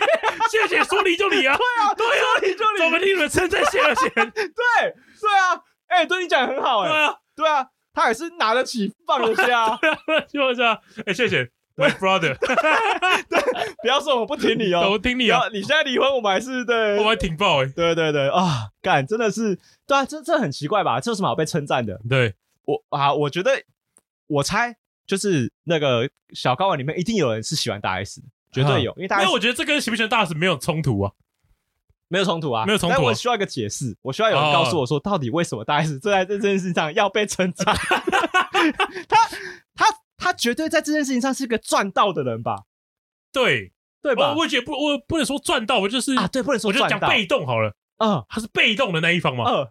[0.50, 4.10] 谢和弦说离就离啊， 对啊，对啊，说离就离，怎么听你们称赞谢和弦？
[4.32, 9.80] 对，对啊，哎、欸，对你讲很好、欸，哎，对啊，对啊，他也是拿得起、放得下，
[10.28, 11.52] 就这样，哎、欸，谢谢。
[11.78, 13.42] My brother，对，
[13.84, 15.48] 不要说我不挺你哦，我挺你哦。
[15.54, 17.68] 你现在离婚，我们还是对，我还挺爆哎。
[17.68, 21.00] 对对对啊，干真的是，对啊，这这很奇怪吧？
[21.00, 22.02] 这有什么好被称赞的？
[22.10, 22.34] 对
[22.66, 23.52] 我啊，我觉得，
[24.26, 31.12] 我猜就是那个小高文里面一定有人是喜欢大 S 的，绝对有，因为大 S，因为我觉得这跟喜不喜欢大 S 没有冲突啊，
[32.08, 32.96] 没有冲突啊，没有冲突。
[32.96, 37.68] 但我需要一个解释，我需要有人告诉我说，到底为什么大 S 在这件事情上要被称赞？
[39.08, 39.18] 他
[39.78, 39.86] 他。
[40.18, 42.64] 他绝对在这件事情上是一个赚到的人吧？
[43.32, 44.34] 对对吧？
[44.36, 47.74] 我也觉得不，我不能说赚到，我就是啊，对，不能说赚到，我就讲被动好了。
[47.98, 49.44] 嗯，他是被动的那一方嘛。
[49.50, 49.68] 嗯，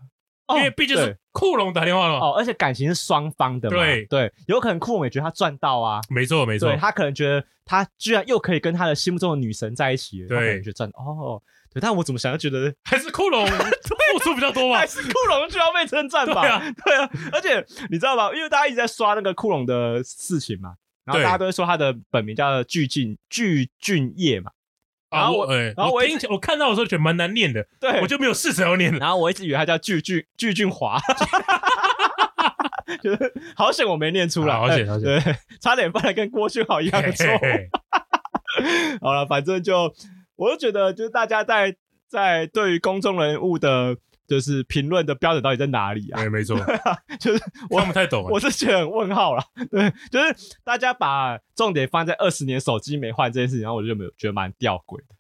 [0.56, 3.76] 因为毕竟是库龙打电话了哦，而且感情是双方的嘛。
[3.76, 6.00] 对对，有可能库龙也觉得他赚到啊。
[6.08, 11.42] 没错没错，他可能觉得他居然又可以跟他的心目中的女神在一起了，对，他可能觉得赚哦。
[11.76, 16.40] 对，但我怎么想，就觉得 还是库龙付出比较多吧，还是库龙就要被称赞吧？
[16.40, 18.30] 对啊，对啊， 而且你知道吧？
[18.34, 24.50] 因为大家一直在刷那个库龙的事情嘛，然后大家都会说他的本名叫巨俊巨俊业嘛。
[25.10, 28.92] 然后我，啊我欸、然后我听我看到的时候觉得蛮难念的，对，我就没有试着要念。
[28.98, 30.98] 然后我一直以为他叫巨俊巨俊华。
[33.02, 37.40] 就是好险我没念出来，好险好险，对，差点犯了跟郭俊豪一样的错误。
[39.00, 39.92] 好了，反正就
[40.36, 41.76] 我就觉得，就是大家在
[42.08, 43.96] 在对于公众人物的。
[44.28, 46.18] 就是评论的标准到底在哪里啊？
[46.18, 46.58] 对，没错，
[47.20, 49.44] 就是我看不太懂，我是觉得很问号啦。
[49.70, 55.14] 对，就是大家把重点放在二十年手机没换这件事情，然后我就没有觉得蛮吊诡的。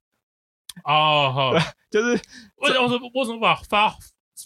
[0.82, 1.52] 哦，好，
[1.88, 2.20] 就是
[2.56, 3.94] 为什么为什么把发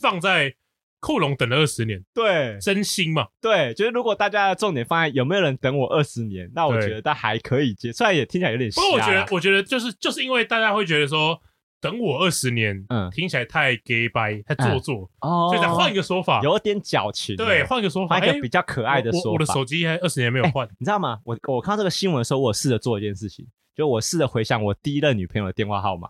[0.03, 0.55] 放在
[1.01, 2.03] 库龙等了二十年？
[2.15, 3.27] 对，真心嘛？
[3.41, 8.71] 对，就是如果大家的重点放在有没有人等我二十年，那我觉得他还可以接，虽然也听起来有点。
[8.71, 11.41] 不过我觉得，我觉得就是就是因为大家会觉得说。
[11.83, 17.35] 等我二十年，嗯，听起来太 gay 掰，太做作，哦，所以再换一个说法，有点矫情。
[17.37, 19.31] 对，换一个说法，一个比较可爱的说法。
[19.31, 21.19] 我的手机还二十年没有换，你知道吗？
[21.25, 26.07] 我我看到这个新闻的时候，我试着做一件事情，就我试着回想我第一任女朋友的电话号码，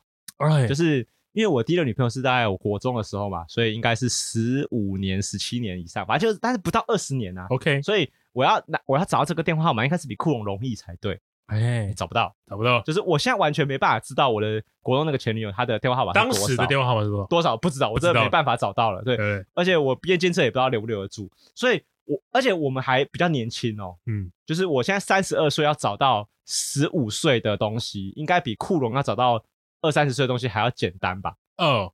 [0.66, 7.46] 就是因为我第一个女朋友是在我国中的时候嘛，所以应该是十五年、十七年以上，反正就是，但是不到二十年啊。
[7.50, 11.20] OK，所以我要拿我要找到这个电话号码，应该是比库龙容易才对。
[11.46, 16.12] 哎，找不到，找不到，就是我现在完全没办法知道我的国中那个前女友她的电话号码。
[16.12, 17.26] 当时的电话号码是多少？
[17.26, 19.02] 多少不知道，我真的没办法找到了。
[19.02, 23.96] 对，对，而且我毕业监测也不知道留不留得住，所以我而且我们还比较年轻哦。
[24.06, 29.44] 嗯，就是我现在三十二岁，要找到十五岁的东西，应该比库龙要找到
[29.80, 31.36] 二三十岁的东西还要简单吧？
[31.56, 31.92] 哦，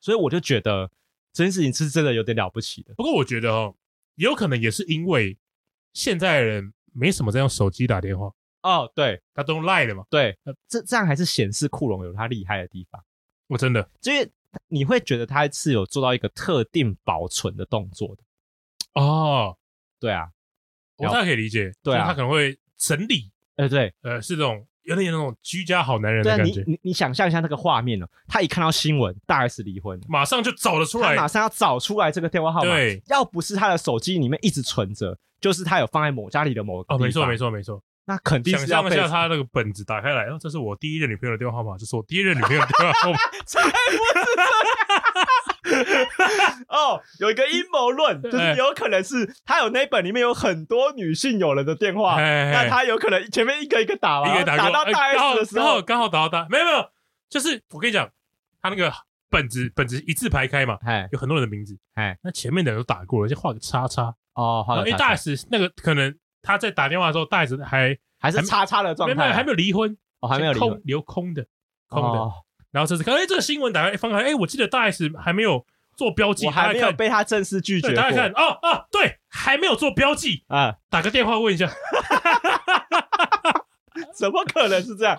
[0.00, 0.90] 所以我就觉得
[1.32, 2.94] 这件事情是真的有点了不起的。
[2.94, 3.74] 不过我觉得哦，
[4.16, 5.36] 有可能也是因为
[5.92, 8.32] 现在的人没什么在用手机打电话。
[8.62, 10.04] 哦，对，他都用赖的嘛。
[10.08, 13.04] 对，这这样还是显示库龙有他厉害的地方。
[13.46, 14.30] 我真的，因为
[14.68, 18.22] 你会觉得他是有做到一个特定保存的动作的。
[18.94, 19.58] 哦，
[20.00, 20.30] 对啊，
[20.96, 21.72] 我大概可以理解。
[21.82, 23.30] 对啊，他可能会整理。
[23.56, 26.62] 呃，对，呃，是这种有点那种居家好男人的感觉。
[26.66, 28.06] 你你你想象一下那个画面呢？
[28.28, 32.70] 他一看到新闻大 S 离婚，马上就找得出来，马上要找出来这个电话号码。
[32.70, 36.98] 对，要不是他的手机里面一直存着，就是他有放在某家里的某个地方。
[36.98, 37.82] 哦，没错，没错，没错。
[38.06, 44.50] 那肯定是想象一下，他那个本子打开来，哦，这是我第一任女朋友的电话号码，这是我第一任女朋友的电话号码， 才不是这样。
[46.68, 52.16] 哦，有一个阴谋论，就是有可能是他有那本里面有很多女性友人的电话，
[52.52, 56.88] 那他有可能前面一个一个打完，打到大 S 的时候，刚好打到大，没有没有，
[57.28, 58.08] 就是我跟你讲，
[58.60, 58.92] 他那个
[59.30, 60.78] 本子本子一字排开嘛，
[61.12, 61.78] 有很多人的名字，
[62.22, 66.14] 那前面的人都打过了，就画个叉叉哦，因为大 S 那个可能。
[66.46, 71.46] 他在打电话的时候，大 S 还还是叉叉的状态，没有还没有离婚哦，还没有离婚，留空的
[71.88, 72.18] 空的。
[72.74, 77.94] 然后这次看，哎，这个新闻打开翻开，哎，我记得大 S 还没有做标记，我还没有被他正式拒绝。
[77.94, 81.70] 大家看，哦哦，对，还没有做标记啊，打个电话问一下，
[84.12, 85.16] 怎么可能是这样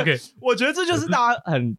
[0.00, 1.76] ？OK，我觉得这就是大家很，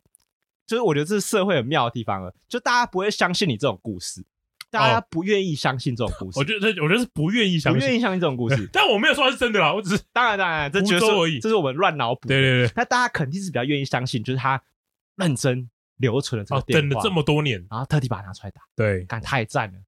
[0.67, 4.23] 就是我觉得这是社会很妙的地方了，就大家不会相信你这种故事。
[4.71, 8.67] 大家不愿意相信这种故事，我觉得，我觉得是不愿意相信，不愿意相信这种故事。
[8.73, 12.27] 但我没有说它是真的啦，我只是当然当然，这就是而已，这是我们乱脑补。
[12.27, 14.61] 对对对，那大家肯定是比较愿意相信，就是他
[15.17, 18.61] 认真留存了这个电话，等了这么多年，然后特地把它拿出来打。
[18.75, 19.79] 对，感太赞了。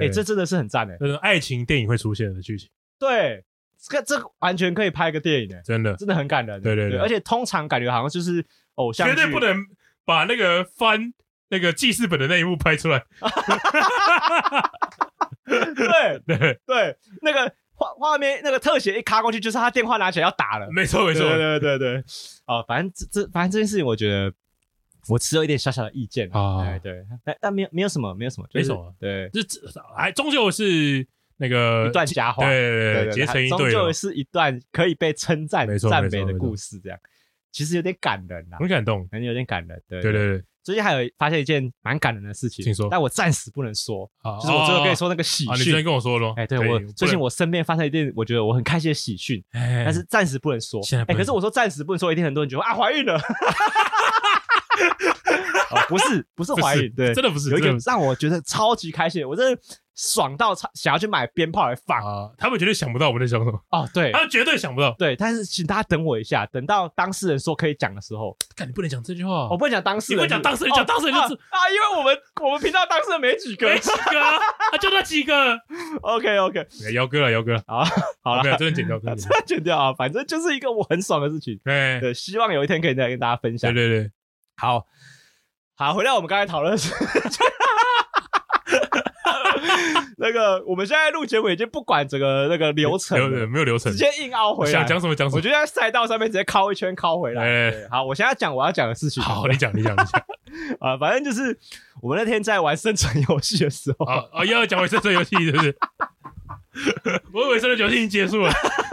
[0.00, 2.68] 哎，这真的是很赞的，这是爱情电影会出现的剧情。
[2.98, 3.44] 对，
[3.78, 5.94] 这个这完全可以拍个电影的，真的。
[5.96, 6.60] 真的很感人。
[6.60, 9.56] 对对对，而且通常感觉好像就是偶像剧，绝对不能
[10.04, 11.12] 把那个翻。
[11.48, 13.04] 那个记事本的那一幕拍出来，
[15.46, 16.18] 对。
[16.26, 16.60] 对。
[16.66, 22.04] 对，那个画画面那个特写一卡过去，就是他电话拿起来要打了，没错没错，对对对对，
[22.46, 24.34] 哦，反正这这反正这件事情，我觉得
[25.08, 29.60] 我持有一点小小的意见啊，对对，但但没有没有什么没有什么，没什么，对，这这
[29.96, 36.98] 还终究是那个一段佳话，对对对，结成一对，终究是一段可以被称赞赞美的故事，这样。
[37.52, 40.12] 其实有点感人呐，很感动，感觉有点感人，对对。
[40.12, 40.44] 对。
[40.62, 44.04] 最近还有发现一件蛮感人的事情，请说，但我暂时不能说，
[44.42, 45.52] 就是我最后跟你说那个喜讯。
[45.60, 50.80] 你昨天跟我说了，哎，对我最近我身边发生一件我觉得我很开心的喜讯，但是暂时不能说。
[51.06, 51.98] 哎，可是我说暂时不能。
[52.00, 53.16] 说，一定很多人觉得啊怀孕了。
[55.88, 59.60] 不是不是怀孕，对，真的不是，有一个让我觉得超级开心，我真的。
[59.98, 62.30] 爽到想要去买鞭炮来放啊！
[62.36, 64.94] 他们绝对想不到我们在想什么哦，对，他们绝对想不到。
[64.98, 75.58] 对，但是请大家等我一下，等到当事人说可以讲的时候，看你不能讲这句话，我不能讲当事人，你不能讲当事人，讲当事人就是啊，因为我们我们频道当事人没几个，没几个啊，就那几个。
[76.02, 77.82] OK OK，姚哥了，姚哥啊，
[78.22, 81.58] 好了，没有 真的剪掉，真的剪掉啊，反正就是一个我很爽的事情。
[81.64, 83.72] 对对，希望有一天可以再跟大家分享。
[83.72, 84.10] 对对对，
[84.56, 84.86] 好
[85.76, 86.76] 好，回到我们刚才讨论。
[90.18, 93.18] 那个，我们现在录节目已经不管整个那个流程，
[93.50, 94.72] 没有流程，直接硬凹回来。
[94.72, 95.36] 想讲什么讲什么。
[95.36, 97.86] 我觉得在赛道上面直接敲一圈敲回来。
[97.90, 99.22] 好，我现在讲我要讲的事情。
[99.22, 100.22] 好，你讲你讲你讲。
[100.80, 101.58] 啊，反正就是
[102.00, 105.76] 我们那天在玩生存游戏的时候，啊啊，又要讲回生存游戏是不是？
[107.34, 108.50] 我以为生存游戏已经结束了，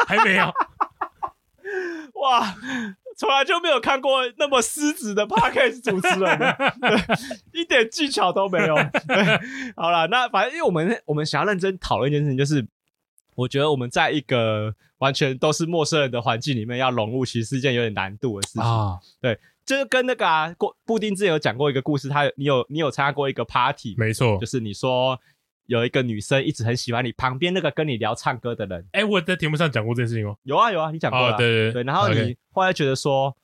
[0.07, 0.53] 还没有。
[2.22, 2.53] 哇，
[3.18, 6.38] 从来就没有看过那么失职的 Podcast 主持人，
[6.82, 8.76] 对，一点技巧都没有。
[8.76, 12.66] 对，好了，那反正因为我们我们想要认真讨论一件事情，就是
[13.36, 18.61] 我觉得我们在一个完全都是陌生人的环境里面要融入，其实是一件有点难度的事情。
[18.61, 20.53] 啊，对，就是跟那个啊，
[20.86, 25.20] 布丁之前有讲过一个故事，他你有你有参加过一个 party，没错，就是你说。
[25.66, 28.82] 有一个女生一直很喜欢你旁边那个跟你聊唱歌的人。
[28.91, 30.38] 哎、欸，我在节目上讲过这件事情哦。
[30.43, 31.36] 有啊有啊，你讲过了。
[31.36, 31.84] 哦、对对对。
[31.84, 33.36] 然后你后来觉得说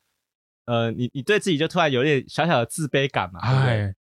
[0.66, 3.40] 呃，你你对自己就突然有点小小的自卑感嘛？
[3.42, 3.94] 哎、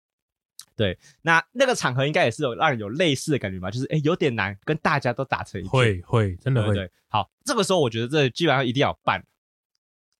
[0.76, 0.98] 对。
[1.22, 5.70] 那那个场合应该也是有让人有类似的感觉吧，就是哎、欸，有点难跟大家都打成一片。
[5.70, 6.74] 会会，真的会。
[6.74, 6.90] 对，对。
[7.08, 9.24] 好，这个时候我觉得这基本上一定要办。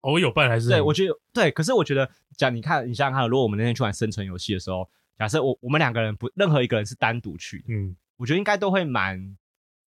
[0.01, 0.69] 我、哦、有办还是？
[0.69, 1.51] 对，我觉得对。
[1.51, 4.89] 可是我觉得，讲你看，你想想看，如果我们那天去玩生存游戏的时候，
[5.19, 7.97] 假设我我们两个人不任何一个人是单独去，嗯。
[8.17, 9.37] 我觉得应该都会蛮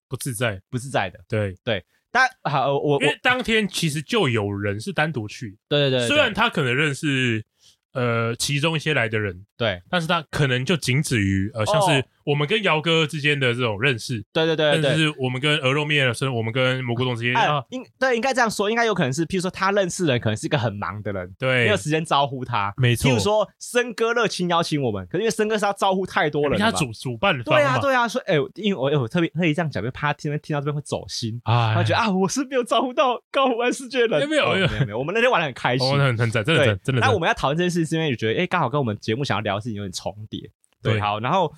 [0.08, 1.18] 不自在，不自在的。
[1.28, 7.44] 对对，但好，我因为当天其实就有人是单独去，对对对，虽然他可能认识
[7.92, 12.04] 呃其中一些来的人，对，但是他可能就仅止于呃像是。
[12.24, 23.10] 我们跟姚哥之间的这种认识，对对对，但是我们跟鹅肉面，是我们跟蘑菇洞之间啊，应对应该这样说，应该有可能是，譬如说他认识的人可能是一个很忙的人，对，没有时间招呼他，没错。
[23.10, 37.00] 譬如说森哥热情邀请我们，可是因为森哥是要招呼太多人，他主主办的，对啊对啊，说哎，因为我我特别特意这样讲，因为怕他听听到这边会走心啊，他觉得啊，我是没有招呼到高湖湾世界的人，没有没有没有，我们那天玩的很开心，很很赞，真的真的。
[37.00, 40.50] 那我们要讨论这件事，是因为觉得哎，刚好跟我们节目想要聊的事情有点重叠，
[40.82, 41.52] 对，好，然后。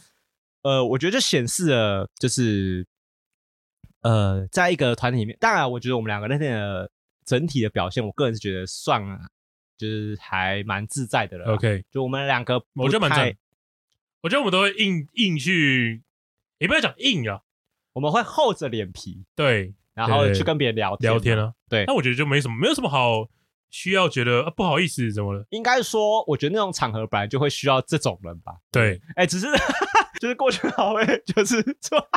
[0.65, 2.87] 呃，我觉得就显示了，就是
[4.01, 6.91] 呃，在一个团体里面，当然，我觉得我们两个那天的
[7.25, 9.03] 整体的表现，我个人是觉得算，
[9.77, 11.53] 就是还蛮自在的了。
[11.53, 13.37] OK，就我们两个，我觉得蛮在。
[14.23, 16.03] 我觉得我们都会硬硬去，
[16.57, 17.43] 也不要讲硬啊，
[17.93, 21.53] 我们会厚着脸皮，对，然后去跟别人聊天聊天啊。
[21.69, 23.29] 对，那我觉得就没什么，没有什么好
[23.69, 25.47] 需要觉得、啊、不好意思怎么了。
[25.51, 28.57] 应该说，我觉得那种场合本来就会需要这种人吧。
[28.71, 29.47] 对，哎、欸，只是。
[30.25, 32.09] 就是郭学豪会，就是说，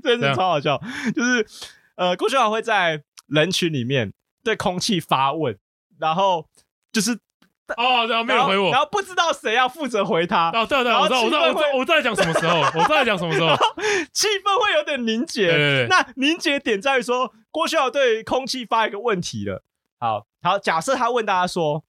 [0.00, 0.80] 真是超好笑。
[1.12, 1.44] 就是
[1.96, 4.12] 呃，郭学豪会在人群里面
[4.44, 5.58] 对空气发问，
[5.98, 6.46] 然后
[6.92, 7.18] 就是
[7.76, 10.50] 哦，然后没有回我，然后不知道谁要负责回他。
[10.50, 13.48] 哦，对对，我知道，我知道，我知道，我在讲什么时候，我在讲什么时候，
[14.14, 15.88] 气氛会有点凝结。
[15.90, 19.64] 那凝结点在于说，郭学豪对空气发一个问题了。
[19.98, 21.82] 好好，假设他问大家说。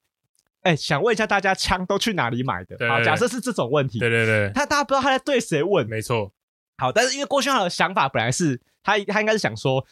[0.65, 2.75] 哎、欸，想问一下大家，枪都去哪里买的？
[2.75, 3.99] 对对对，好，假设是这种问题。
[3.99, 5.87] 对对对，他大家不知道他在对谁问。
[5.87, 6.31] 没错。
[6.77, 9.85] 好，但是因为郭轩豪的想法本来是他，他应该是想说，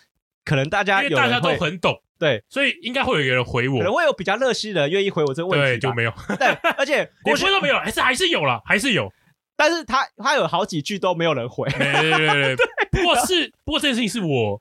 [0.44, 5.66] 可能大家有，因为大家都很懂，对，所以应该会有一个人回我，可能会有比较热心的人愿意回我这个问题。
[5.66, 6.12] 对，就没有。
[6.40, 9.14] 对，而且 郭轩都没有，还是还是有了，还是有。
[9.56, 11.70] 但是他他有好几句都没有人回。
[11.70, 12.56] 对对对对。
[12.56, 14.60] 对 不过是不过这件事情是我。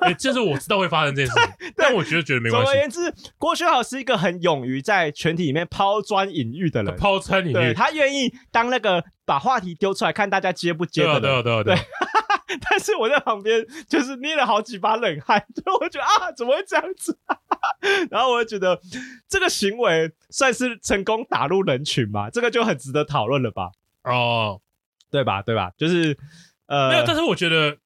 [0.00, 2.66] 哎，就是我知道会发生这件事情，但我觉得觉得没关系。
[2.66, 11.22] 总而言之，郭学豪是一个很勇于在群体里面抛砖引玉的人，抛砖引玉，他愿意当那个把话题丢出来，看大家接不接的人。
[11.22, 11.86] 对啊，对啊，对啊，对。
[12.68, 17.16] 但是我在旁边就是捏了好几把冷汗，就我觉得啊，怎么会这样子？
[18.10, 18.80] 然后我就觉得
[19.28, 23.70] 这个行为算是成功打入人群嘛，这个就很值得讨论了吧？
[24.02, 24.60] 哦，
[25.10, 25.40] 对吧？
[25.42, 25.70] 对吧？
[25.78, 26.18] 就是
[26.66, 27.78] 呃，没有，但是我觉得。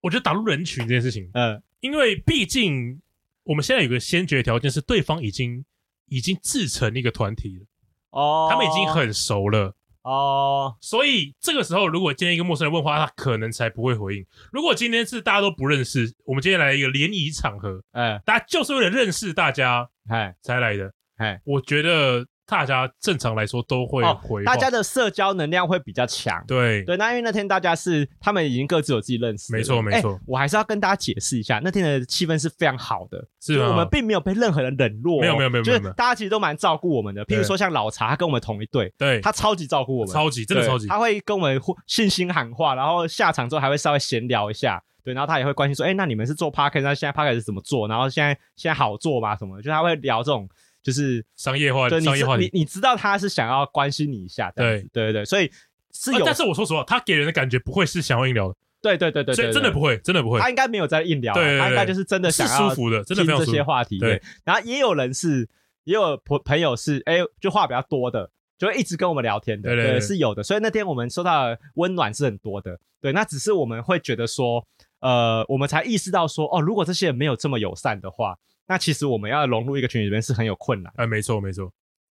[0.00, 3.00] 我觉得打入人群这件事情，嗯，因为毕竟
[3.44, 5.64] 我们现在有个先决条件是对方已经
[6.06, 7.66] 已经自成一个团体了，
[8.10, 14.26] 哦，他们已经很熟了，哦，所以这个时候如果今天一个陌生人问话，他可能才不会回应。
[14.52, 22.26] 如果今天是大家都不认识，我们今天来一个联谊场合，哎，大家就是为了认识大家，哎，才来的，哎，我觉得。
[22.48, 26.42] 大家正常来说都会回、哦，大家的社交能量会比较强。
[26.46, 30.20] 对对，那因为那天大家是他们已经各自有自己认识，没错没错、欸。
[30.26, 33.58] 我还是要跟大家解释一下，那天的气氛是非常好的，是？
[33.58, 37.22] 我们并没有被任何人冷落、哦，没有没有没有，就是大家其实都蛮照顾我们的。
[37.26, 47.86] 譬如说像老茶，他跟我们同一队，对，他超级照顾我们，超级真的超级，他会跟我们信心喊话，然后下场之后还会稍微闲聊一下，对，然后他也会关心说，哎、欸，那你们是做 Podcast，那现在 Podcast 是怎么做？
[47.86, 49.36] 然后现在现在好做吗？
[49.36, 49.60] 什么？
[49.60, 50.48] 就他会聊这种。
[50.88, 52.38] 就是商业化，商业化。
[52.38, 55.50] 你你知道他是想要关心你一下，对对对对，所以
[55.92, 56.24] 是有。
[56.24, 58.56] 但是我说实话，他给人的感觉不会是想要硬聊的。
[58.80, 60.40] 对对对对，所以真的不会，真的不会。
[60.40, 63.98] 他应该没有在硬聊，他应该就是真的想要舒服的，真的听这些话题。
[63.98, 65.46] 对，然后也有人是，
[65.84, 70.42] 也有朋朋友是，哎，就话比较多的，就会一直跟我们聊天的，对，是有的。
[70.42, 73.12] 所以那天我们收到的温暖是很多的，对。
[73.12, 74.66] 那只是我们会觉得说，
[75.00, 78.38] 呃，我们才意识到说，哦，如果这些人没有这么友善的话。
[78.68, 80.92] 那其实我们要融入一个群体里面是很有困难。
[80.96, 81.72] 哎，没错没错，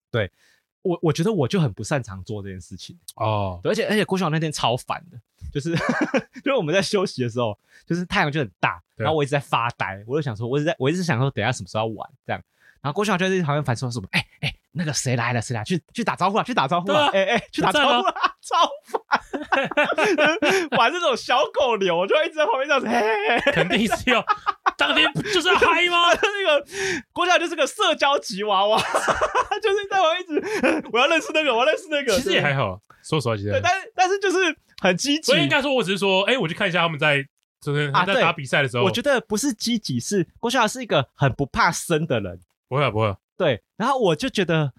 [0.09, 0.31] 对。
[0.83, 5.17] 我我觉得我就很不擅长做这件事情哦，而且而且郭晓那天超烦的，
[5.49, 5.71] 就是
[6.43, 12.41] 就是我们在休息的时候，就是太阳就很大，然后我一直在发呆，我就想说，我一直在我一直想说，等一下什么时候要玩这样，
[12.81, 14.49] 然后郭晓就在旁边反说什么，哎、欸、哎。
[14.49, 15.39] 欸那个谁来了？
[15.39, 15.63] 谁来？
[15.63, 16.43] 去去打招呼啊！
[16.43, 17.05] 去打招呼啊！
[17.13, 18.13] 哎哎、啊欸欸，去打招呼啊！
[18.41, 18.99] 超烦，
[20.77, 22.87] 玩这种小狗流，我就一直在旁边这样子。
[22.87, 24.23] 嘿 肯定是要
[24.77, 26.11] 当天就是要嗨吗？
[26.13, 26.65] 那个
[27.11, 28.77] 郭嘉就是个社交吉娃娃，
[29.61, 32.15] 就是在旁边一直我要认识那个，我要认识那个。
[32.15, 35.23] 其实也还好，说实话，其实对，但是但是就是很积极。
[35.23, 37.23] 所以应该说，我只是说，哎、欸，我去看一下他们在
[37.61, 38.85] 就是他在打比赛的时候、啊。
[38.85, 42.39] 我觉得不是积极，是郭嘉是一个很不怕生的人。
[42.67, 43.15] 不会、啊，不会、啊。
[43.37, 44.71] 对，然后我就觉得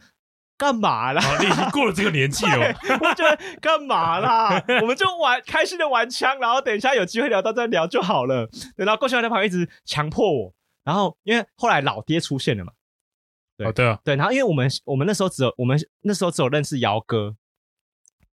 [0.65, 1.21] 干嘛啦？
[1.39, 4.49] 你已经过了这个年纪了， 我觉得干嘛啦？
[4.81, 8.47] 我们就玩开心的玩枪，然后等一下有机会聊到再聊就好了。
[8.75, 12.73] 对然后郭秀华在旁边一直强迫我，然后因为后来老爹出现了嘛，
[13.59, 17.37] 对、哦、对啊，对，然后因为我们我们那时候只有我们那时候只有认识姚哥，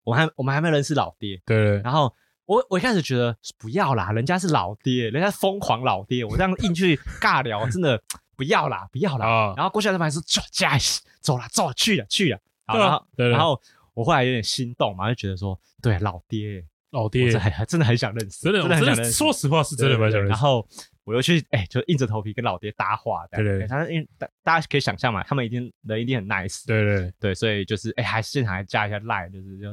[0.06, 2.16] 我还我们还没认识老爹，对，对，然后
[2.46, 8.02] 我我一开始觉得不要啦，人家是老爹，人家疯狂老爹，我这样硬去尬聊，真的。
[8.42, 9.28] 不要啦，不要啦。
[9.28, 10.76] 哦、然后郭校长还说：“走，加
[11.20, 13.62] 走了，走了，去了，去了。”然后，对对对，然后
[13.94, 19.12] 我后来有点心动嘛，就觉得说：“对，老爹，老爹，还还真的很想认识，真的，真的很想认识。
[19.12, 20.68] 说实话，是真的蛮想认识。”然后
[21.04, 23.28] 我又去，哎、欸，就硬着头皮跟老爹搭话。
[23.28, 26.66] 对对，对，他因为大大家可以想象嘛，他们一定人一定很 nice。
[26.66, 29.70] 对对对，对，所以就是哎、欸，还现场还加一下赖，就是就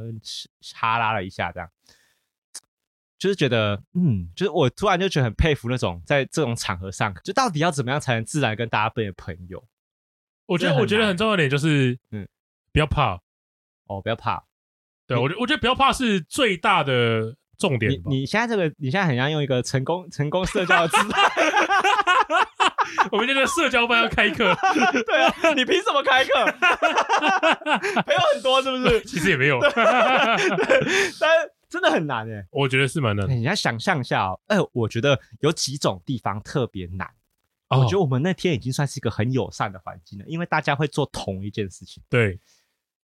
[0.75, 1.67] 哈拉了一下这样。
[3.19, 9.63] 就是觉得，嗯，就是我突然就觉得很佩服那种在这种场合上，就到底要怎么样才能自然跟大家变成朋友？
[10.47, 12.27] 我觉得，我觉得很重要的点就是，嗯，
[12.73, 13.19] 不要怕，
[13.87, 14.45] 哦，不要怕。
[15.07, 17.91] 对，我觉我觉得不要怕是最大的重点。
[17.91, 21.29] 你你现在这个，你现在很像用一个成功成功社交的姿态。
[23.13, 24.57] 我们这个社交班要开课，
[25.07, 26.45] 对啊，你凭什么开课？
[28.03, 29.03] 朋友很多是不是？
[29.05, 29.61] 其实也没有，
[31.21, 31.31] 但。
[31.69, 33.29] 真的很难诶，我觉得是蛮难。
[33.29, 33.35] 的。
[33.35, 37.09] 你要想象一下哦，哎，我觉得有几种地方特别难。
[37.69, 42.03] 我觉得我们那天已经算是一个很友善的环境了，因为大家会做同一件事情。
[42.09, 42.41] 对。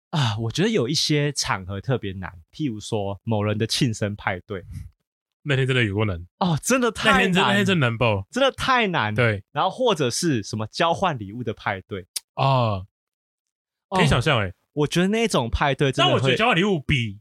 [0.09, 4.63] 啊，我觉得有一些场合特别难，譬如说某人的庆生派对，
[5.43, 6.25] 那天真的有过难。
[6.39, 9.13] 哦，真的太难，那天那天真难爆，真的太难。
[9.13, 12.07] 对，然后或者是什么交换礼物的派对。
[12.33, 12.85] 啊，
[13.89, 17.19] 可以想象诶，我觉得那种派对，但我觉得交换礼物比。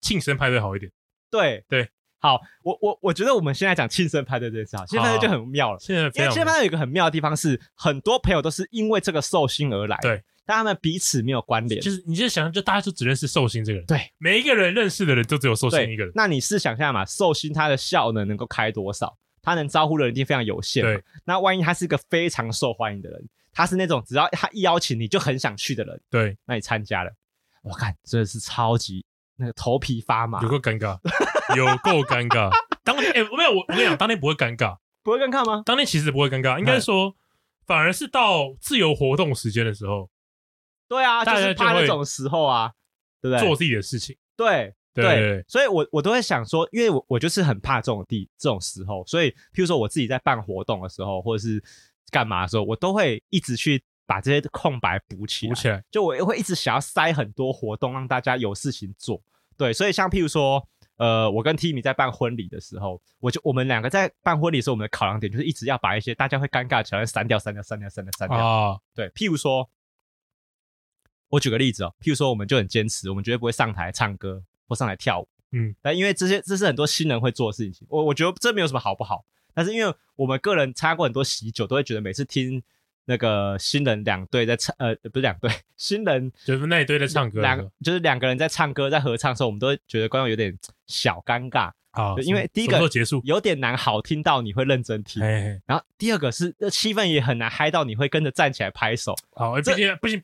[0.00, 0.90] 庆生派对好一点，
[1.30, 1.88] 对对，
[2.18, 5.78] 好，我我我觉得我们现在讲庆生派对这件事，庆生派对就很妙了。
[5.80, 11.80] 现在因为庆生派对有一个很妙的地方是，很多朋友都是因为这个寿星而来，对，但他们彼此没有关联。
[11.80, 16.12] 就是你就想，就大家就只认识寿星这个人，对，每一个人认识的人都只有寿星一个人。
[16.14, 19.16] 那你是想象嘛，寿星他的效能能够开多少？
[19.40, 20.82] 他能招呼的人一定非常有限。
[20.82, 27.10] 对，那万一他是一个非常受欢迎的人，他是那种只要他一邀请你就很想去的人，对，那你参加了，
[27.62, 29.04] 我看真的是超级。
[29.38, 30.98] 那个头皮发麻，有够尴尬，
[31.56, 32.50] 有够尴尬。
[32.82, 35.62] 当天哎，没有我，我跟你讲，当天不会尴尬，不会尴尬吗？
[35.64, 37.14] 当天其实不会尴尬，应该说，
[37.66, 40.10] 反而是到自由活动时间的时候，
[40.88, 42.72] 对啊，就是怕那种时候啊，
[43.22, 43.46] 对不对？
[43.46, 51.62] 做自己的事情，对对，所以我我都会想说，因为我我就是很怕这种地这种时候，所以譬如说我自己在办活动的时候，或者是
[52.10, 53.82] 干嘛的时候，我都会一直去。
[54.08, 59.20] 把这些空白补起来，补起来，就我会一直想要塞很多活动，让大家有事情做。
[59.54, 68.38] 对，所以像譬如说，呃，我跟 Timmy 在办婚礼的时候，我就我们两个在办婚礼的时候，我们的考量点就是一直要把一些大家会尴尬的桥段删掉、删掉、删掉、删掉、删掉。
[68.38, 69.68] 啊，对，譬如说，
[71.28, 75.28] 我举个例子哦，譬如说，我们就很坚持，我们绝对不会上台唱歌或上台跳舞。
[75.52, 82.62] 嗯，但因为这些这是很多新人会做的事情，我我觉得这没有什么好不好，但是因为我们个人参加过很多喜酒，都会觉得每次听。
[83.08, 90.56] 那个新人两队在唱，呃，不是两队，新人就是那一队在唱歌，两就是两个人在唱歌，在合唱的时候，我们都会觉得观众有点
[90.86, 91.72] 小尴尬。
[91.92, 95.22] 啊，因为第一个结束有点难好听到你会认真听，
[95.66, 100.22] 然后第二个是那气氛也很难嗨到你会跟着站起来拍手，好，毕竟不行，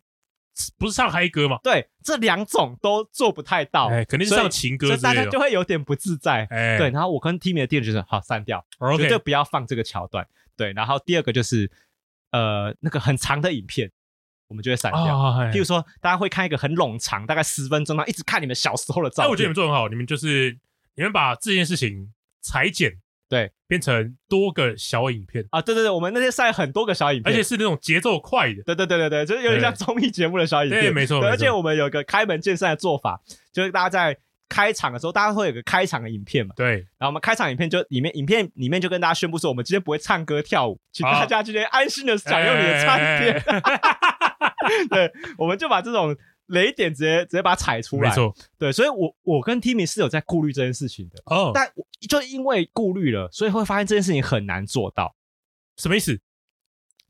[0.78, 8.64] 不是唱嗨歌嘛，对，这两种都做不太到，哎，肯定是唱情歌，所以大家就会有点不自在，哎，对，然后我跟 Timmy 的第二就是好删掉，
[8.98, 10.24] 绝对不要放这个桥段，
[10.56, 11.68] 对，然后第二个就是。
[12.34, 13.88] 呃，那个很长的影片，
[14.48, 15.16] 我们就会删掉。
[15.16, 19.26] 哦、譬如说，大家会看一个很冗长，大概十分钟，然后一直看你们小时候的照片。
[19.26, 20.58] 哎，我觉得你们做得很好，你们就是
[20.96, 22.90] 你们把这件事情裁剪，
[23.28, 25.62] 对，变成多个小影片啊。
[25.62, 28.64] 对对对，我们那天晒很多个小影片，而且是那种节奏快的。
[28.64, 30.82] 对对对对对，就是有点像综艺节目的小影片。
[30.82, 31.24] 对，没错。
[31.24, 33.22] 而且我们有一个开门见山的做法，
[33.52, 34.18] 就是大家在。
[34.48, 36.54] 开场的时候，大家会有个开场的影片嘛？
[36.56, 36.76] 对。
[36.98, 43.42] 然后我们开场影片就里面，影片里面就跟大家宣布说，我们今天不会唱歌跳舞，请大家今天安心的享用你的餐点。
[44.88, 46.16] 对，我们就把这种
[46.46, 48.08] 雷点直接直接把它踩出来。
[48.08, 51.22] 没错，对，所以我我跟 Timmy 是有在顾虑这件事情的。
[51.26, 51.70] 哦，但
[52.08, 55.14] 就因为顾虑了，所以会发现这件事情很难做到。
[55.76, 56.20] 什么意思？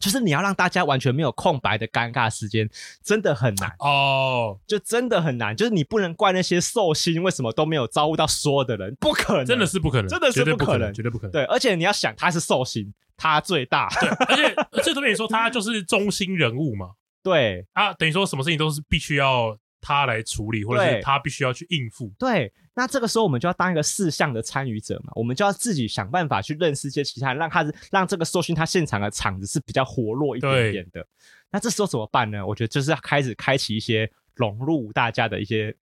[0.04, 2.68] 就是你要让大家完全没有空白的尴尬时间，
[3.02, 3.74] 真的很难。
[3.78, 5.56] 哦，就真的很难。
[5.56, 11.32] 就是你不能怪那些寿星为什么都没有招呼到所有的人，不可能，真的是不可能，真的是不可能，绝对不可能。
[11.32, 16.90] 对，而且你要想，他是寿星，他最大，对，而且 这特别说他就是中心人物嘛，
[17.24, 22.50] 对，啊，等于说什么事情都是必须要他来处理，或者是他必须要去应付，对。
[22.76, 31.06] 那这个时候，我们就要当一个事项的参与者嘛，我们就要自己想办法去认识一些其他人，让他让这个搜寻他现场的场子是比较活络一点点的。
[31.50, 32.44] 那这时候怎么办呢？
[32.44, 35.72] 我觉得就是要开始开启一些融入大家的一些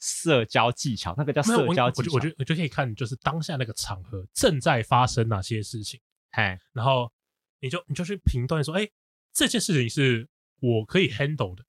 [0.00, 2.14] 社交技巧，那个叫社交技巧。
[2.14, 6.00] 我觉得我就可以看，就是当下那个场合正在发生哪些事情，
[6.32, 7.08] 嘿，然后
[7.60, 8.88] 你就你就去评断说，哎，
[9.32, 10.26] 这件事情是
[10.58, 11.62] 我可以 handle 的，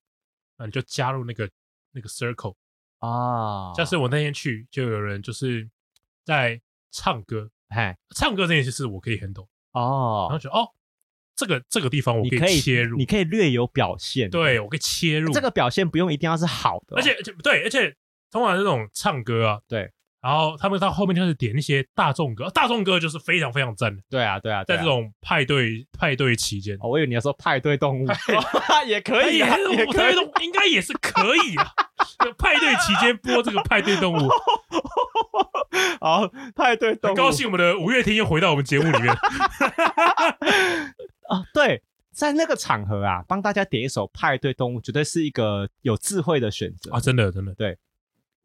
[0.57, 1.47] 那你就加入那个
[1.95, 2.55] 那个 circle。
[2.99, 5.69] 啊，像是我那天去，就有人就是
[6.23, 6.59] 在
[6.91, 10.69] 唱歌，嘿，唱歌这件事是我可以 handle 哦，然后觉得哦，
[11.35, 17.95] 这个这个地方我可以切入，你可以略有表现，对，我可以切入，这个表现不用一定要是好的，而且而且对，而且
[18.31, 19.91] 通常这种唱歌啊，对。
[20.25, 24.01] 然后他们到后面就是点一些大众歌，大众歌就是非常非常赞的。
[24.09, 28.07] 对啊，对啊，在这种派对派对期间，我以为你要说派对动物，
[28.87, 29.45] 也可以，也
[29.85, 31.71] 可以，应该也是可以啊。
[32.39, 34.27] 派对期间播这个派对动物，
[36.01, 39.13] 好，派对动物，很高兴我们的五月天又回到我们节目里面。
[41.29, 46.99] 啊， 对，在那个场合啊，帮大家点一首派对动物，绝对是一个有智慧的选择啊！
[46.99, 47.77] 真的，真的，对。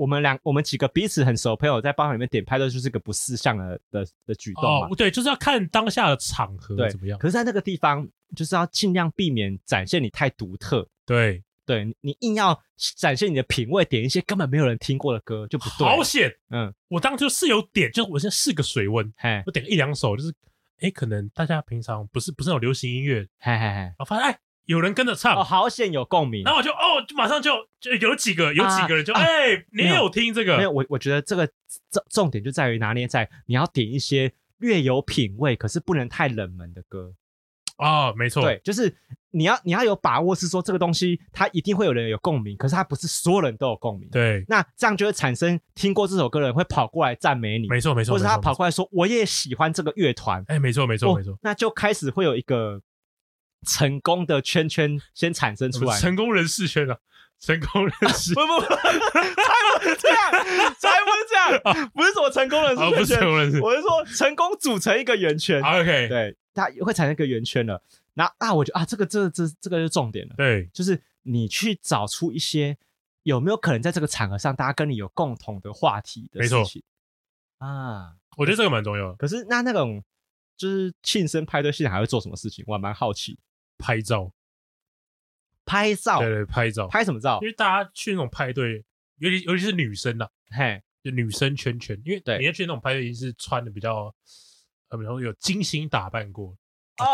[0.01, 4.89] 我们两，我们几个彼此很熟的朋友在包厢里面点拍的，就是个不识相的的的举动嘛。
[4.89, 7.19] 哦，对，就是要看当下的场合怎么样。
[7.19, 10.89] 可是，在那个地方，就是要尽量避免展现你太独特。
[11.05, 12.59] 对，对你硬要
[12.97, 15.87] 展现你的品味，点一些根本没有人听过的歌就不对。
[15.87, 16.35] 好险！
[16.49, 20.33] 嗯，我当初是有点，就是我现在试个水温，嘿，我点一两首，就是，
[20.81, 24.39] 哎，可能大家平常不是不是那种流行音乐，嘿嘿嘿，我发现哎。
[24.71, 27.51] 有人跟着唱，哦，好险有共鸣，然后我就哦，就马上就
[27.81, 30.57] 就有几个有几个人就哎，你也有听这个？
[30.57, 31.45] 没有，我我觉得这个
[31.91, 37.13] 重重点就在于拿捏在你要点一些略有品味，可是不能太冷门的歌。
[37.79, 38.95] 哦，没错，对，就是
[39.33, 52.81] 你要你要有把握，是说这个东西它一定会有人有共鸣，可是它不是所有人都有共鸣，对，那这样就会产生听过这首歌的人会跑过来赞美你，没错没错，或者他跑过来说我也喜欢这个乐团，哎，没错没错没错，那就开始会有一个。
[53.67, 56.99] 成功的圈圈先产生出来，成功人士圈啊，
[57.39, 58.79] 成功人士，不不不，才
[59.79, 60.31] 不是这样，
[60.79, 67.83] 才不是这样，不是什么成功人士圈，不是成功人士，我是说成功组成一个圆圈，OK，对，它会产生一个圆圈了。
[68.15, 72.77] 那啊，我觉得啊，这个这这这个就是重点了，对，就是你去找出一些
[73.23, 76.83] 有没有可能在这个场合上，大家跟你有共同的话题的事情。
[77.59, 79.15] 啊，我觉得这个蛮重要的。
[79.17, 80.03] 可是那那种
[80.57, 83.39] 就是庆生派对现场还会做什么事情，我还蛮好奇。
[83.81, 84.31] 拍照，
[85.65, 87.39] 拍照，对对，拍照，拍什么照？
[87.43, 88.85] 因为大家去那种派对，
[89.19, 94.15] 尤其尤其是女生呐，嘿，就女生圈圈，因为对，你要去那种派对，一定是穿的比较，
[94.91, 96.57] 呃，比如说有精心打扮过，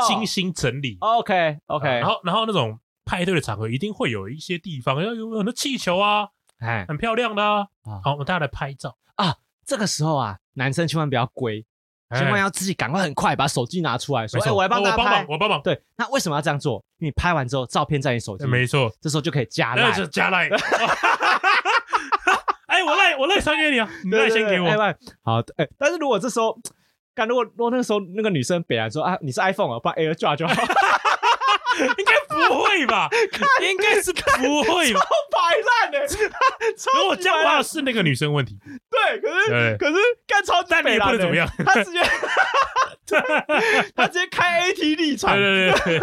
[0.06, 7.68] 精心整理，OK OK，然后然后那种派对的场合，一定会有一些地方要有很多气球啊，哎，很漂亮的啊，
[8.02, 8.98] 好，我们大家来拍照。
[9.14, 9.36] 啊。
[9.66, 11.66] 这个时候啊，男生千万不要龟。
[12.14, 16.84] 千万要自己赶快很快把手机拿出来，所以，我来帮大家拍，我帮忙。”对，那为什么要这样做？
[16.98, 20.48] 因为你拍完之后，照片在你手机，没错，这时候就可以加赖，加赖。
[22.66, 24.68] 哎，我赖，我赖传给你啊，你赖先给我。
[25.22, 26.56] 好，哎，但是如果这时候，
[27.14, 30.54] 干，如果如果那个时候那个女生本来说啊，你是 iPhone 啊，把 AirDrop 就好。
[31.98, 33.08] 应该不会吧？
[33.62, 35.00] 应该是不会吧？
[35.00, 36.06] 超摆烂 的，
[36.94, 38.58] 如果这样的话是那个女生问题。
[38.90, 39.94] 对，可是可是
[40.26, 41.48] 干超级北烂，不能怎么样？
[41.64, 42.00] 他直接
[43.94, 46.00] 他直接开 AT 立场，对对对，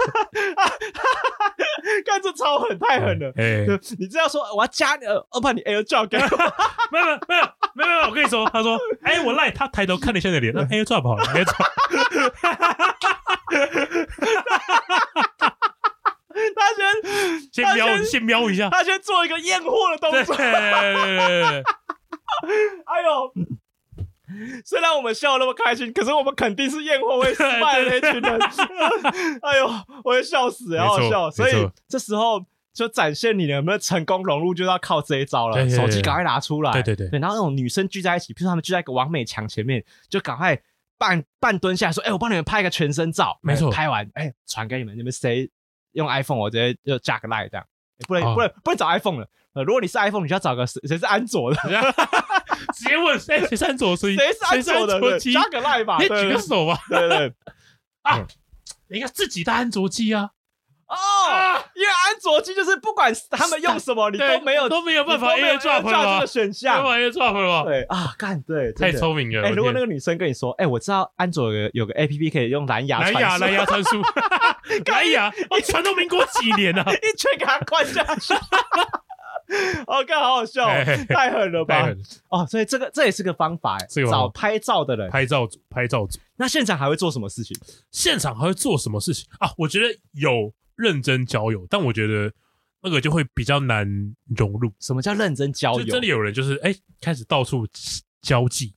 [2.06, 3.32] 干这超狠，太狠了。
[3.36, 3.66] 哎，
[3.98, 6.54] 你这样说，我要加你，我把你 AirDrop 给我。
[6.92, 7.44] 没有没有没有
[7.74, 11.72] 没有没有，我跟你说，他说，哎，我赖，他抬头看了一下你的脸，那 AirDrop 好了，AirDrop。
[16.56, 16.84] 他先
[17.52, 20.36] 先瞄先瞄一下，他先做一个验货的动作。
[20.36, 21.64] 哎
[23.06, 23.32] 呦，
[24.66, 28.40] 虽然我们笑那么开心，可是我们肯定是验货会失败的那群人。
[29.44, 29.68] 哎呦，
[30.04, 31.30] 我会笑死，好好笑。
[31.30, 32.44] 所以这时候
[32.74, 35.70] 就展现你有没有成功融入，就要靠这一招了。
[35.70, 37.20] 手机赶快拿出来，对对对，对。
[37.20, 40.60] 然后那种女生聚在一起，比如说他们聚在一个王美墙前面，就赶快
[41.04, 45.50] 半半蹲下来说：“哎，我帮你们拍一个全身照。”没错，拍完哎，传给你们，你们谁？
[45.92, 47.66] 用 iPhone，我直接就加个 line 这样，
[48.08, 49.28] 不能不能不能找 iPhone 了。
[49.54, 51.58] 呃，如果你是 iPhone，你就要找个谁谁是安卓的，
[52.74, 57.34] 直接问谁谁是安卓，谁谁是安卓的，加个 Line 吧，举个手吧，对对
[58.02, 58.26] 啊，
[58.88, 60.32] 你看自己带安卓机啊。
[60.94, 67.64] 哦，因为安卓机就是不管他们用什么，你都没有都没有办法 AirDrop 这个选项，没办法 AirDrop 了。
[67.64, 69.48] 对啊，干对，太聪明了。
[69.48, 74.02] 哎，如果那个女生跟你说，哎，我知道安卓有有个 APP 可以用蓝牙蓝牙蓝牙传输，
[74.86, 78.34] 蓝牙，我传到民国几年了， 一拳给他灌下去。
[79.86, 80.68] 哦，看好好笑，
[81.10, 81.90] 太狠了吧？
[82.30, 83.78] 哦，所以这个这也是个方法，
[84.10, 86.20] 找拍照的人，拍照组，拍照组。
[86.38, 87.56] 那现场还会做什么事情？
[87.92, 89.52] 现场还会做什么事情啊？
[89.58, 90.54] 我觉得有。
[90.76, 92.32] 认真交友，但我觉得
[92.82, 93.88] 那个就会比较难
[94.36, 94.72] 融入。
[94.80, 95.86] 什么叫认真交友？
[95.86, 97.68] 真的有人就是哎、欸，开始到处
[98.22, 98.74] 交际。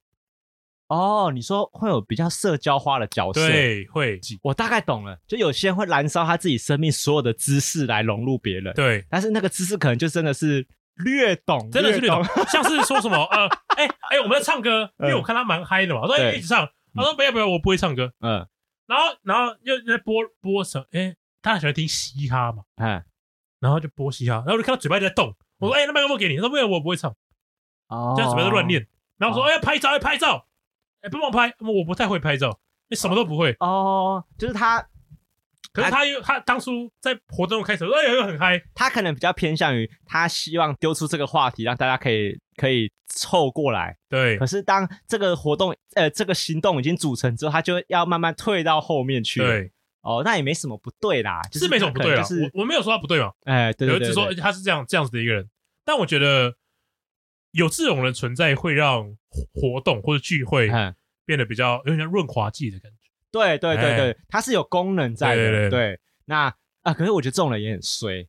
[0.88, 3.48] 哦，你说会有比较社交化的角色？
[3.48, 4.20] 对，会。
[4.40, 8.72] 我大概懂了，就有些人会燃烧他自己生命所有的知识来融入别人。
[8.74, 10.64] 对，但是那个知识可能就真的是
[11.04, 12.22] 略懂，真的是略懂。
[12.46, 18.12] 像是说什么呃，哎、欸、哎、欸，我们在唱歌，因为我看他蛮嗨的嘛，我说一起唱，他说不要不要，我不会唱歌。
[18.20, 18.46] 嗯，
[18.86, 20.86] 然后然后又在播播什么？
[20.92, 21.16] 哎、
[21.50, 21.54] 欸。
[21.54, 23.02] 他喜欢听嘻哈嘛，哎，
[23.60, 27.14] 然后就播嘻哈，然后我就看到嘴巴就在动，我说：“哎，那麦克风给你。”他说：“不要，我不会唱。”
[27.88, 28.86] 哦，这样嘴巴在乱念，
[29.16, 30.46] 然后我说：“哎，要拍照，要拍照，
[31.00, 33.54] 哎，帮我拍。”我不太会拍照，你什么都不会。
[33.60, 34.84] 哦，就是他，
[35.72, 38.60] 可是他又他当初在活动开始，哎，又很嗨。
[38.74, 43.96] 他可能比较偏向于他希望丢出这个话题，让大家可以可以凑过来。
[44.08, 44.36] 对。
[44.38, 49.40] 可是当这个活动呃这个行动已经组成之后，他就要慢慢退到后面去。
[49.40, 49.72] 对。
[50.06, 52.22] 哦，那也没什么不对啦，就是没什么不对啦。
[52.54, 55.50] 我我没有说他不对嘛，哎，对对对，只说他是这样这样子的一个人。
[55.84, 56.54] 但我觉得
[57.50, 59.16] 有这种人存在，会让
[59.52, 60.70] 活动或者聚会
[61.24, 62.98] 变得比较有点像润滑剂的感觉。
[63.32, 65.68] 对对对对，它是有功能在的。
[65.68, 68.24] 对，那啊，可是我觉得这种人也很衰，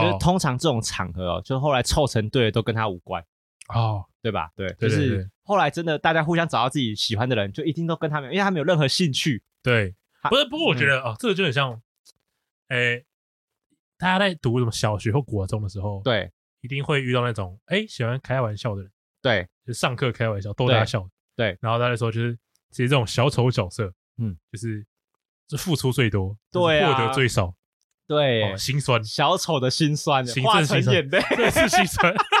[0.00, 3.20] 就是通常这种场合哦，就后来凑成队的都跟他无关
[3.74, 4.50] 哦，对吧？
[4.54, 9.42] 对，就是后来真的大家互相找到自己喜欢的人，就一定都跟他们，因为他们有任何兴趣。
[9.62, 9.94] 对。
[10.28, 11.80] 不是，不过我觉得啊，这个就很像，
[12.68, 13.04] 诶，
[13.96, 18.90] 大家在读什么小学或国中的时候，对，一定会遇到那种哎喜欢开玩笑的人，
[19.22, 22.38] 对，就上课开玩笑逗大家笑，对，然后大家说就是
[22.70, 24.84] 其实这种小丑角色，嗯，就是
[25.50, 27.54] 是付出最多，对，获得最少，
[28.06, 32.14] 对，心酸，小丑的心酸，化成眼泪，对，是心酸。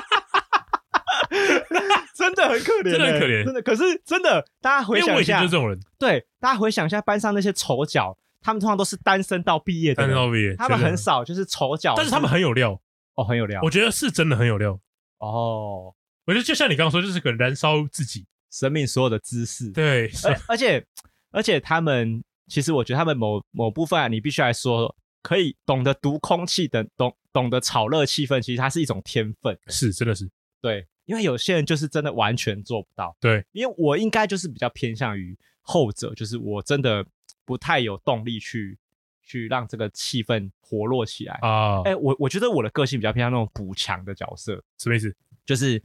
[2.34, 3.62] 真的很可怜，真的很可怜，真的。
[3.62, 5.78] 可是真的，大家回想一下，就是这种人。
[5.98, 12.80] 对，大家回想一下班上那些丑角，他们通常都是单身到毕业的，单身到毕业，他们很少就是丑角，但是他们很有料
[13.14, 13.60] 哦，很有料。
[13.62, 14.78] 我觉得是真的很有料
[15.18, 15.94] 哦。
[16.24, 19.70] 我觉得就像你刚刚说，就是可能燃烧自己生命所有的知识。
[19.70, 20.10] 对，
[20.46, 20.84] 而且
[21.30, 29.58] 而且他们其实，我觉得他们某某部分，啊你必须来说，可以懂得读空气的，懂懂得炒热气氛，其实它是一种天分。
[29.68, 30.28] 是，真的是
[30.60, 30.86] 对。
[31.08, 37.02] 因为有些人就是真的完全做不到，对，因为我应该就是比较偏向于后者，就是我真的
[37.46, 38.78] 不太有动力去
[39.22, 41.80] 去让这个气氛活络起来啊。
[41.84, 45.16] 哎、欸，我我觉得我的个性比较偏向那种补强的角色，什么意思？
[45.46, 45.82] 就是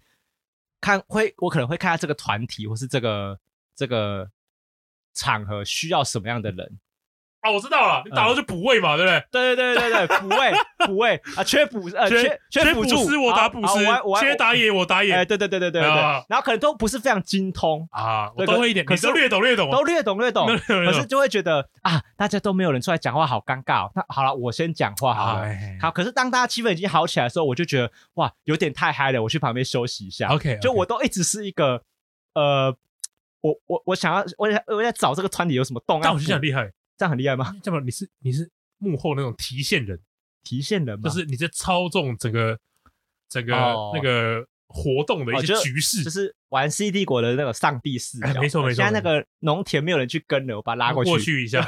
[0.82, 3.40] 看会我可能会看下这个团体或是这个
[3.74, 4.30] 这个
[5.14, 6.80] 场合需要什么样的人。
[7.44, 9.24] 啊，我知道了，你打到就补位嘛，对不对？
[9.30, 10.54] 对对对对对，补位
[10.88, 13.86] 补位啊，缺补呃缺缺辅助，我打补师，
[14.22, 15.92] 缺打野我打野，哎，对对对对对对，
[16.30, 23.92] 然后可能都不是非常精通啊，我都会一点，可是略懂略懂，都略懂 略懂，可是就会觉得啊，大家都没有人出来讲话，好尴尬。
[23.94, 25.46] 那好了，我先讲话好了，
[25.82, 25.92] 好。
[25.92, 30.30] 可是当大家气氛已经好起来的时候，我就觉得哇，有点太嗨了，我去旁边休息一下。
[30.30, 31.82] OK，就我都一直是一个
[32.36, 32.74] 呃，
[33.42, 36.72] 我我我想要，我我在找这个团体有什么动，但我就想厉害。
[36.98, 37.54] 这样很厉害吗？
[37.64, 40.00] 这么你是你是幕后那种提线人，
[40.44, 41.10] 提线人吗？
[41.10, 42.58] 就是你在操纵整个
[43.30, 43.54] 整个
[43.94, 48.42] 那个活动的一些局势，就是玩 C 帝国的那个上帝视角。
[48.42, 48.76] 没错没错。
[48.76, 51.62] 现在那个农田没有人去跟了，我把他拉过去过去一下。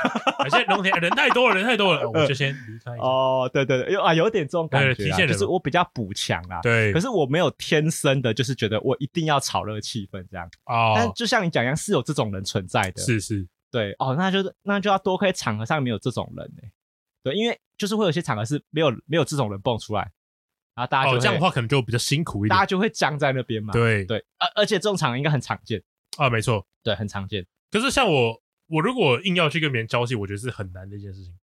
[0.50, 2.92] 现在农田人太多了，人太多了，我就先离开。
[2.98, 6.60] 哦，对对对，有啊，有点这种感觉，提线人就是我比较补强啦。
[6.62, 10.48] 对，可是我没有天生的，就是觉得我一定要炒热气氛这样。
[10.66, 13.02] 哦，但就像你讲一样，是有这种人存在的。
[13.02, 13.48] 是是。
[13.76, 16.64] 对哦，那就是那就要多亏场合上没有这种人呢。
[17.22, 20.10] 对，因为就是会有些场合是没有没有这种人蹦出来，
[20.76, 23.74] 然后大家就、哦、这样的话可能就比较辛苦一点，大家就会僵在那边嘛。
[23.74, 25.84] 对对，而而且这种场合应该很常见
[26.18, 27.46] 啊，没错，对，很常见。
[27.70, 31.38] 可是像我，我如果硬要去跟别人交际，我觉得是很难的一件事情，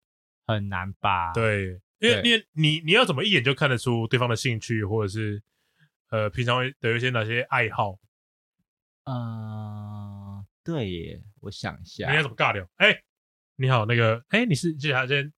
[0.46, 1.34] 很难吧？
[1.34, 5.42] 对，因为因为你你要怎么一眼就看得出对方的兴趣，或者是
[6.08, 7.98] 呃平常会有一些哪些爱好？
[9.04, 9.91] 嗯、呃，
[10.64, 11.22] 对耶。
[11.40, 12.66] 我想一下，你要怎么尬聊？
[12.76, 13.02] 哎，
[13.56, 15.32] 你好，那个，哎，你是接下来今天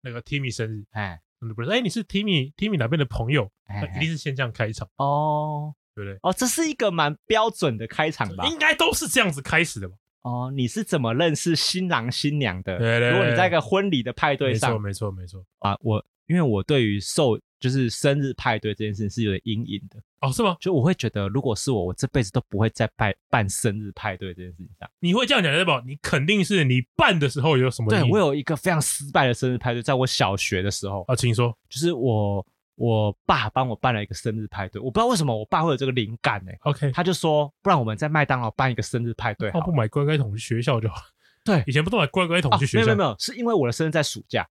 [0.00, 3.50] 那个 Timmy 生日，哎，不是，哎，你是 Timmy Timmy 哪边的朋友？
[3.96, 6.18] 一定是先这样开场哦，对不对？
[6.22, 8.46] 哦，这是一个蛮标准的开场吧？
[8.48, 9.94] 应该都是这样子开始的吧？
[10.22, 12.78] 哦，你是怎么认识新郎新娘的？
[12.78, 20.00] 对对，如果你在一个婚礼的派对上，没错没错没错啊，我因为我对于受就是生日派对这件事情是有点阴影的。
[20.20, 20.56] 哦，是吗？
[20.60, 24.88] 就我会觉得，如果是我，我这辈子都不会再办办生日派对这件事情上。
[24.98, 25.82] 你会这样讲对吧？
[25.86, 27.88] 你肯定是你办的时候有什么？
[27.88, 32.44] 对，我有一个非常失败的生日派对，在我小学的时候啊，请说，就是我
[32.74, 36.58] 我爸帮我办了一个生日派对，我不知道为什么我爸会有这个灵感呢、欸。
[36.62, 41.02] OK，他就说，不然我们在麦当劳办一个生日派对好，他不买乖乖桶去学校就好。
[41.44, 42.86] 对，以前不都买乖乖桶去学校？
[42.86, 44.46] 没有没有，是因为我的生日在暑假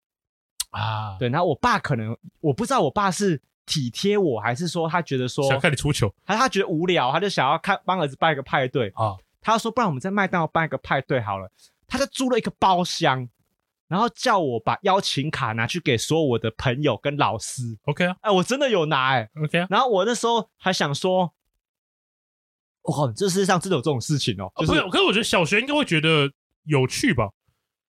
[0.72, 1.18] 啊。
[1.18, 3.42] 对，然后我爸可能我不知道，我爸是。
[3.70, 9.18] 体贴我还是说他觉得说想看你出糗，还是他觉得无聊，他就想要看帮儿子办一个派对啊。
[9.42, 11.52] 他说不然我们在麦当劳办一个派对好了，
[11.86, 13.28] 他就租了一个包厢，
[13.90, 17.62] 然后叫我把邀请卡拿去给所有我的朋友跟老师。
[17.88, 19.44] OK 啊，哎，我真的有拿哎、欸。
[19.44, 21.34] OK 啊，然后我那时候还想说，
[22.84, 24.50] 哇，这世界上真的有这种事情哦。
[24.56, 26.32] 就是，哦、可是我觉得小学应该会觉得
[26.64, 27.28] 有趣吧？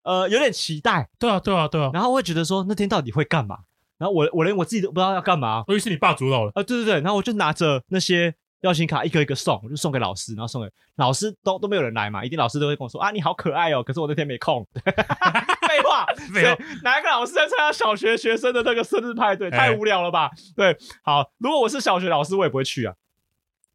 [0.08, 1.06] 呃，有点期待。
[1.18, 1.90] 对啊，对啊，对啊。
[1.92, 3.58] 然后我会觉得说那天到底会干嘛？
[3.98, 20.30] 然后我我连我自己都不知道要干嘛，于是你爸主导了啊，对对对，然后我就拿着那些邀请卡一个一个送，我就送给老师，然后送给老师都都没有人来嘛，一定老师都会跟我说啊，你好可爱哦，可是我那天没空， 废话， 没有哪一个老师在参加小学学生的那个生日派对，太无聊了吧？
[20.56, 22.94] 对，好，如果我是小学老师，我也不会去啊。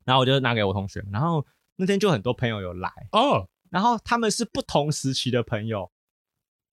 [0.06, 2.90] 然后我就拿给我同学，然后那天就很多朋友有来。
[3.12, 5.92] 哦，然后他们是不同时期的朋友。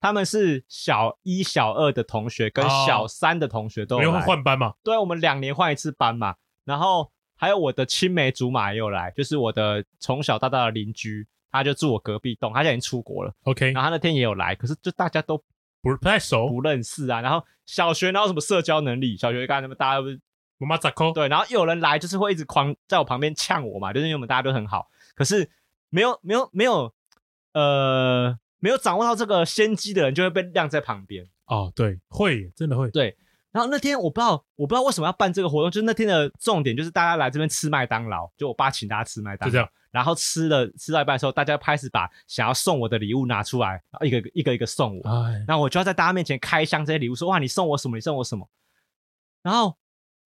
[0.01, 4.72] 他们是小一、小二的同学，跟小三的同学都有换班嘛？
[4.82, 6.34] 对，我们两年换一次班嘛。
[6.64, 13.34] 然后还有我的青梅竹马也有来，就是我的从小到大的邻居，他就住我隔壁栋，他现在已经出国了。
[13.42, 15.36] OK，然后他那天也有来，可是就大家都
[15.82, 17.20] 不不太熟，不认识啊。
[17.20, 19.18] 然后小学哪有什么社交能力？
[19.18, 19.74] 小学干什么？
[19.74, 20.18] 大家都不是
[20.57, 21.12] 妈妈咋抠？
[21.12, 25.51] 对，然后有人来就是会一直狂在我旁边呛我嘛，就是因为我们大家都很好，可是
[25.90, 26.94] 没有没有没有
[27.53, 28.38] 呃。
[28.61, 31.27] 没有掌握到这个先机的人，就会被晾在旁边。
[31.47, 32.91] 哦，对，会，真的会。
[32.91, 33.17] 对，
[33.51, 39.51] 然后那天我不知道，我不知道为什么要办这个活动，就是那天的重点就是大家来这边吃麦当劳，就我爸请大家吃麦当劳。
[39.51, 39.69] 就这样。
[39.91, 45.09] 然后吃了吃到一半的时候，大家开始把想要送我的礼物拿出来，然后一个一个一个送我。
[45.11, 45.45] 哎。
[45.49, 47.97] 然后我就要在大家面前开箱这些礼物，说哇，你送我什么？
[47.97, 48.49] 你送我什么？
[49.43, 49.77] 然后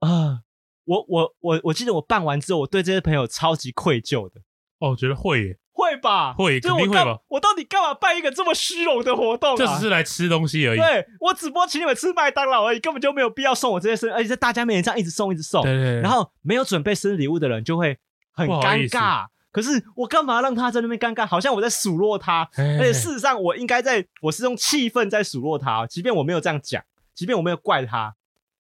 [0.01, 0.43] 啊、呃，
[0.85, 4.43] 我我我我记得我办完之后，我对这些朋友超级愧疚的。
[4.80, 5.59] 哦，我觉得会耶。
[6.05, 7.18] 会吧，会肯定会吧。
[7.28, 9.57] 我到底干嘛办一个这么虚荣的活动啊？
[9.57, 10.78] 就只是来吃东西而已。
[10.78, 15.62] 对，我只不过请你们吃麦当劳而已，根本就没有必要送我这些生日，而且在大家面前这样一直送一直送。
[15.62, 16.00] 对对对。
[16.00, 17.98] 然后没有准备生日礼物的人就会
[18.32, 19.26] 很尴尬。
[19.50, 21.24] 可是我干嘛让他在那边尴尬？
[21.24, 22.48] 好像我在数落他。
[22.57, 25.86] 而且事实上，我应该在，我是用气氛在数落他。
[25.86, 26.82] 即便我没有这样讲，
[27.14, 28.14] 即便我没有怪他，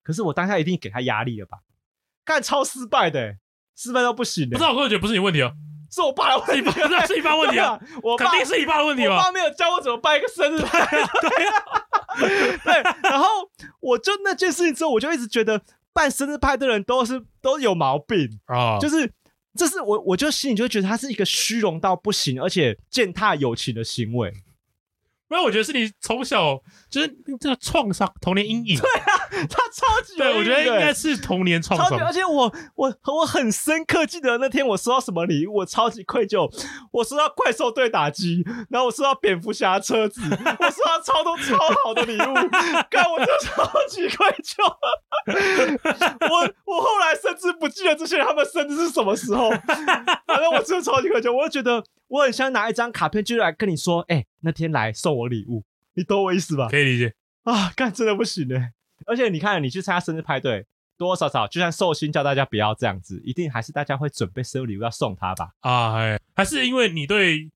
[0.04, 1.58] 可是我当下一定给他压力了吧？
[2.24, 3.36] 干超失败的，
[3.76, 4.56] 失败到不行的。
[4.56, 5.52] 不是，我个人觉得不是你问题哦。
[5.94, 7.78] 是我爸的问题，不是是你爸问题啊！
[8.02, 9.16] 我肯定是你爸的问题吧？
[9.16, 11.62] 我爸没有教我怎么办一个生日派对，对啊，
[12.64, 13.10] 对。
[13.10, 13.26] 然后
[13.80, 15.60] 我就那件事情之后，我就一直觉得
[15.92, 19.08] 办生日派对的人都是都有毛病啊，就是
[19.56, 24.32] 这是我我就心里就会觉得他是一个虚荣到不行，而且践踏友情的行为。
[25.30, 27.08] 因为我觉得是你从小就是
[27.40, 28.78] 这个创伤童年阴影。
[28.78, 29.13] 对啊，
[29.50, 31.98] 他超级对，我觉得应该是童年创伤。
[32.00, 36.48] 而且我我我很深刻记得那天我收到什么礼物，我超级愧疚。
[36.92, 42.34] 我收到怪兽对打机，然后我收到蝙蝠侠车子， 我收到超多超好的礼物，
[42.90, 44.62] 干我就超级愧疚。
[46.30, 51.32] 我我后来甚至不记得这些人他们生日是什么时候，反正我真的超级愧疚。
[51.32, 51.84] 我就觉得。
[52.06, 55.64] 我很想拿一张卡片就来跟你说，哎、欸，那天来送我礼物，
[55.94, 56.68] 你懂我意思吧？
[56.70, 57.14] 可以理解
[57.44, 58.54] 啊，干真的不行呢。
[59.06, 60.64] 而且你看，你去参加生日派对，
[60.96, 65.50] 多多少少就算寿星叫大家不要这样子，一定还是大家会准备生日礼物要送他吧？
[65.60, 67.50] 啊，哎，还是因为你对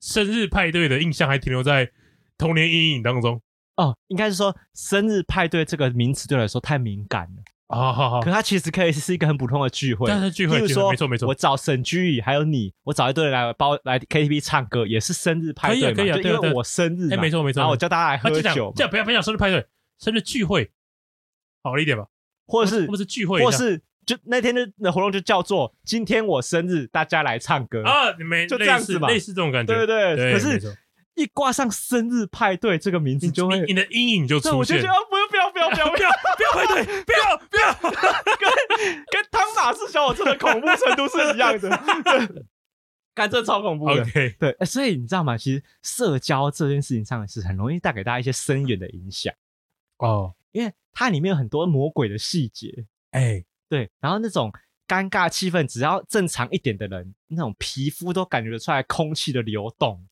[0.00, 1.90] 生日派对的印象还停留在
[2.36, 3.40] 童年阴影当中？
[3.76, 7.42] 哦，应该是说生日派对这个名词对我来说太敏感了。
[7.68, 19.66] 啊，好好，可它其实可以是一个很普通的聚会，但是聚会，比如说，没错没错，我找沈居宇还有你，我找一堆人来包来 KTV 唱歌，也是生日派对嘛，可以啊，可以因为我生日，哎，没错没错，然后我叫大家来喝酒，这样不要不要生日派对，
[19.98, 20.70] 生日聚会
[21.62, 22.06] 好一点吧，
[22.46, 30.78] 或者是或者是聚会，或是就那天的的活动就叫做今天我生日，大家来唱歌啊，没就这样子嘛，类似这种感觉，对对对，可是。
[31.14, 34.56] 一挂上生日派对这个名字，就会你，你的阴影就出现。
[34.56, 37.92] 我就觉得不要不要不要不要 不要不要派对，不要不要，
[38.40, 41.68] 跟跟汤马士小火车的恐怖程度是一样的。
[42.02, 42.44] 对，
[43.14, 44.06] 干这超恐怖的。
[44.38, 45.36] 对，所以你知道吗？
[45.36, 49.34] 其实社交这件事情上是很容易带给大家一些深远的影响。
[49.98, 54.52] 哦，因为它里面有很多魔鬼的细节，哎、欸，对，然后那种
[54.86, 60.06] 尴尬气氛，只要正常一点的人，那种皮肤都感觉得出来空气的流动。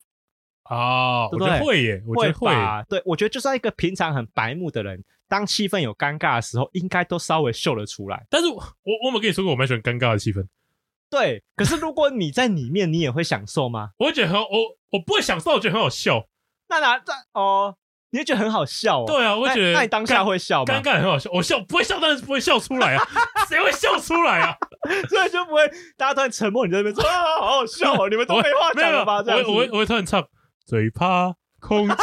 [0.64, 2.82] 哦，对对会耶，我觉得会吧。
[2.84, 8.24] 对，我觉得就算一个平常很白目的人，当气氛有尴尬的时候，应该都稍微秀了出来。
[8.30, 10.46] 但是我我我们跟你说过，我蛮喜欢尴尬的气氛。
[11.10, 13.90] 对，可是如果你在里面，你也会享受吗？
[13.98, 16.28] 我会觉得很我我不会享受，我觉得很好笑。
[16.68, 17.76] 那哪在哦？
[18.10, 19.04] 你会觉得很好笑哦？
[19.06, 19.72] 对啊，我会觉得。
[19.72, 20.74] 那你当下会笑吗？
[20.74, 23.06] 尴尬很好笑，我笑不会笑，但是不会笑出来啊！
[23.48, 24.56] 谁会笑出来啊？
[25.08, 28.08] 所以就不会大家突然沉默，你在那边说啊，好好笑哦！
[28.08, 29.22] 你们都没话讲了吧？
[29.22, 30.24] 这样我会我会突然唱，
[30.66, 31.94] 嘴巴空气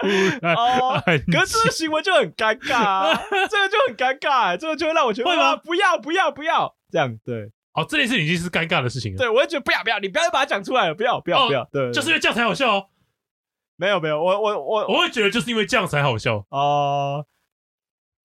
[0.00, 0.06] 突
[0.42, 5.56] 然哦， 可是这个行为就很尴尬啊，这个就很尴尬，这个就会让我觉得会吗？
[5.56, 7.50] 不要不要不要这样对。
[7.72, 9.18] 哦，这件事已经是尴尬的事情了。
[9.18, 11.62] 对，我会觉得不要不要，你不要再把它讲出来了，不要不要不要。
[11.70, 12.86] 对，就是因为这样才好笑哦。
[13.76, 17.24] 没有没有，我我我我会觉得就是因为这样才好笑哦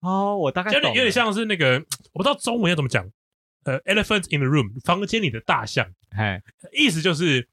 [0.01, 1.79] 哦，我大概有点有点像是那个，
[2.13, 3.09] 我不知道中文要怎么讲。
[3.63, 5.85] 呃，elephant in the room，房间里的大象，
[6.15, 6.41] 哎，
[6.71, 7.49] 意思就是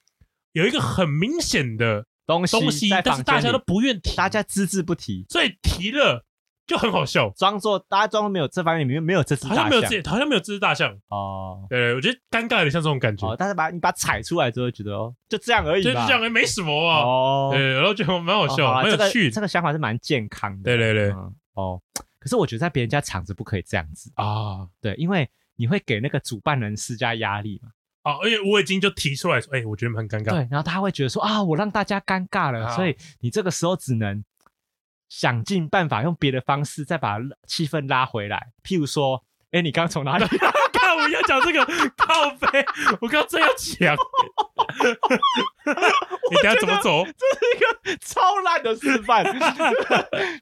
[0.52, 6.24] 有一个很明显的东西东西，但是大家都不愿提，大家只字不提，所以提了
[6.68, 11.66] 就很好笑，装作大家装作没有这方面没有没有这只大象，好像没有这好像没有这只大象哦。
[11.68, 13.26] 对，我觉得尴尬的像这种感觉。
[13.28, 17.00] 哦但是把你把踩出来之后，觉得哦，就这样而已，就这样，没什么啊。
[17.00, 19.30] 哦，对，然后觉得蛮好笑，蛮有趣。
[19.30, 20.62] 这个想法是蛮健康的。
[20.64, 21.10] 对对对，
[21.54, 21.80] 哦，
[22.18, 24.68] 可是我觉得在别人家场子不可以这样子啊。
[24.80, 25.28] 对，因为。
[25.56, 27.68] 你会给那个主办人施加压力嘛，
[28.02, 30.30] 啊，而且我已经就提出来说，哎、欸，我觉得蛮尴尬。
[30.30, 34.20] 对，然后他会觉得说啊，我让大家尴尬了，好所以你这个时候只能
[35.08, 38.48] 想尽办法用别的方式再把气氛拉回来。
[38.62, 40.26] 譬如说，哎、欸，你刚从哪里？
[40.72, 41.64] 看我要讲这个
[41.96, 42.64] 靠背，
[43.00, 43.96] 我刚刚正要讲。
[46.30, 47.04] 你等下怎么走？
[47.16, 49.24] 这是一个超烂的示范。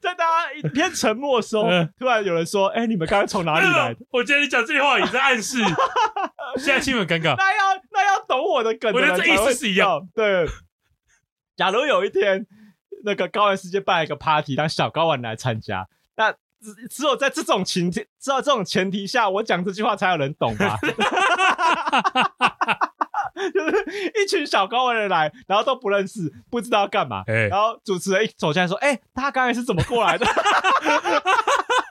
[0.00, 1.64] 在大家一片沉默的时候，
[1.98, 4.00] 突然有人说：“哎，你们刚刚从哪里来的？
[4.10, 5.58] ”我觉得你讲这句话也在暗示，
[6.56, 7.36] 现在气氛尴尬。
[7.36, 10.00] 那要那要懂我的梗，我觉得这意思是一样。
[10.14, 10.46] 对，
[11.56, 12.46] 假如有一天
[13.04, 20.78] 那个高玩世界办一个 party，让小高玩来参加，那只只有在这种情境，只有这种前提下，我讲这句话才有人懂吧？
[23.52, 27.24] 就是一群小高玩人来，然后都不认识，不知道要干嘛。
[27.26, 30.24] 欸、然后主持人一走进来说：“哎、欸，他刚才是怎么过来的？”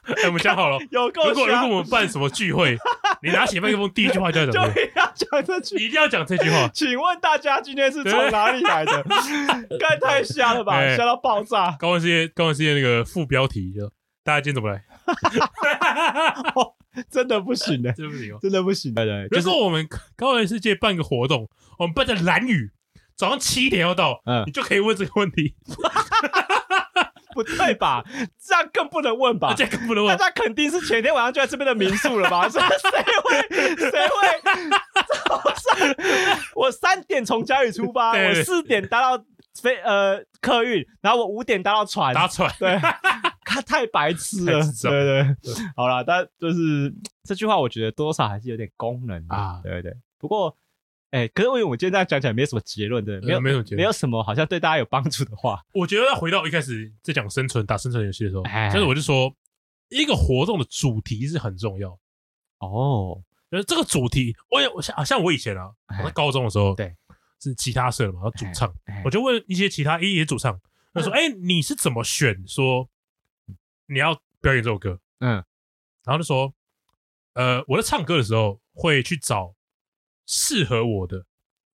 [0.04, 2.78] 哎、欸，我们想好了，有够如果如果我们办什么聚会，
[3.22, 6.68] 你拿起麦克风，第一句话就要讲，就要讲这句，一定要讲这句话。
[6.74, 9.04] 请问大家今天是从哪里来的？
[9.80, 11.76] 该太瞎了吧，瞎、欸、到爆炸！
[11.80, 13.92] 高玩世界，高玩世界那个副标题就
[14.24, 14.84] 大家今天怎么来？
[17.10, 18.94] 真的不行的，真的不行， 真的不行。
[18.94, 19.88] 对对，如果我们
[20.18, 21.48] 高玩世界办个活动，
[21.78, 22.72] 我们办在蓝雨，
[23.16, 25.56] 早上七点要到，嗯，你就可以问这个问题。
[27.34, 28.04] 不对吧？
[28.40, 29.54] 这样更不能问吧？
[29.56, 30.18] 这样更不能问。
[30.18, 32.48] 大家肯定是前天晚上就在这边的民宿了吧？
[32.50, 33.76] 谁会？
[33.76, 34.40] 谁会？
[35.28, 35.98] 早上
[36.56, 39.24] 我三点从家里出发，我四点搭到
[39.62, 42.52] 飞呃客运，然后我五点搭到船，搭船。
[42.60, 42.80] 对。
[43.44, 45.36] 他太白痴了，对对，
[45.76, 49.94] 好了，但就是这句话，我觉得多少还是有点功能啊，对对对。
[50.18, 50.56] 不过，
[51.12, 55.62] 哎，可是因为我今天这样讲起来没什么结论的，没有没有没有什么好像对大家有帮助的话。
[55.74, 58.44] 我觉得要回到一开始在讲生存打生存游戏的时候，
[58.74, 59.34] 就是我就说
[59.90, 61.98] 一个活动的主题是很重要
[62.60, 63.22] 哦。
[63.50, 66.96] 就是这个主题，我也我像像我以前啊，我在高中的时候，对，
[67.42, 70.58] 是吉他社的嘛，要主唱，我就问一些其他一些主唱，
[70.94, 72.88] 他说：“哎，你是怎么选说？”
[73.88, 75.44] 你要表演这首歌，嗯，
[76.06, 76.54] 然后就说，
[77.34, 79.54] 呃，我在唱歌的时候会去找
[80.32, 81.26] 适合我的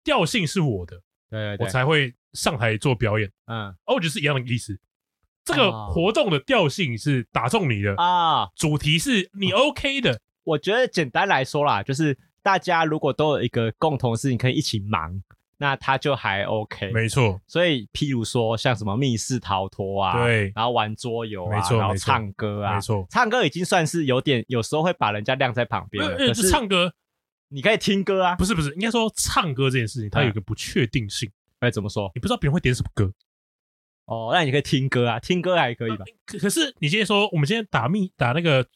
[0.01, 4.79] 调性是我的，对，我才会上台做表演，嗯，哦，我觉得是一样的意思。
[5.43, 10.21] 这个活动的调性是打中你的啊，主题是你 OK 的。
[10.45, 15.21] 我觉得简单来说啦，就是大家如果都有一个共同事情可以一起忙。
[15.57, 17.39] 那他就还 OK，没错。
[17.47, 26.17] 所以，譬如说像什么密室逃脱啊，对，然后玩桌游啊，没错，然后唱歌啊，没错，唱歌已经算是有点，有时候会把人家晾在旁边了。
[26.17, 26.91] 可是唱歌，
[27.55, 31.31] 你可以听歌啊，不是不是，应该说唱歌这件事情，它有一个不确定性。
[31.59, 32.11] 哎，怎么说？
[32.13, 33.09] 你不知道别人会点什么歌。
[34.07, 36.03] 哦，那你可以听歌啊，听歌还可以吧？
[36.25, 38.67] 可可是你今天说，我们今天打密打那个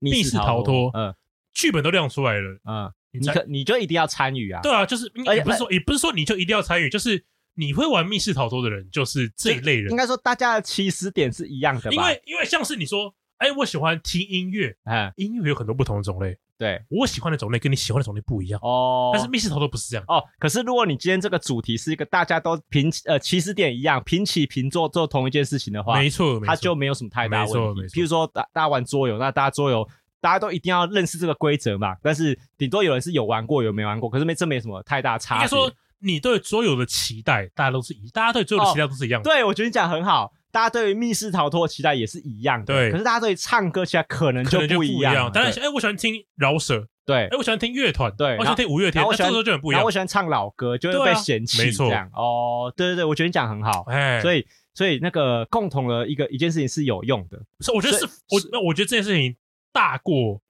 [0.00, 1.14] 密室逃脱，嗯，
[1.54, 2.92] 剧本都亮出来了，嗯。
[3.10, 4.60] 你可你就一定要参与啊？
[4.62, 9.90] 对啊，就是也不是说也不是说你就一定要参与，就是你会玩密室逃脱的人，就是这一类人。
[9.90, 11.90] 应该说大家的起始点是一样的吧？
[11.90, 16.36] 因为因为像是你说哎，我喜欢听音乐，哎，音乐有很多不同的种类。
[16.58, 19.10] 对，我喜欢的种类跟你喜欢的种类不一样哦。
[19.12, 20.20] 但是密室逃脱不是这样哦。
[20.40, 27.54] 可是如果你今天这个主题是一个大家都平呃起始点一样，平起平坐做同一件事情的话，没错，它就没有什么太大问题。
[27.54, 27.94] 没错，没错。
[27.94, 29.88] 譬如说大大家玩桌游，那大家桌游
[30.20, 31.94] 大家都一定要认识这个规则嘛。
[32.02, 35.44] 但是顶多有人是有玩过，有没玩过，可是没这没什么太大差别。
[35.44, 39.30] 应该说你对桌游的期待，大家都是一，大家对桌游的期待都是一样的。
[39.30, 40.32] 对，我觉得你讲很好。
[40.50, 42.90] 大家对于密室逃脱的期待也是一样的，对。
[42.90, 45.30] 可是大家对于唱歌期待可能就不一样。
[45.32, 47.26] 当然，哎，我喜欢听饶舌，对。
[47.26, 48.36] 哎，我喜欢听乐团，对。
[48.38, 49.84] 我喜欢听五月天，我喜欢就很不一样。
[49.84, 51.88] 我喜欢唱老歌，就会被嫌弃，没错。
[51.88, 54.20] 这样哦，对对对，我觉得你讲很好，哎。
[54.22, 57.38] 所以，所以那个共同的一个一件事情是有用的。
[57.60, 59.36] 是，我觉得是，我那我觉得这件事情
[59.70, 60.40] 大过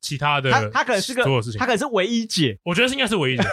[0.00, 2.58] 其他的，他他可能是个所有事情，他可能是唯一解。
[2.64, 3.44] 我觉得是应该是唯一解。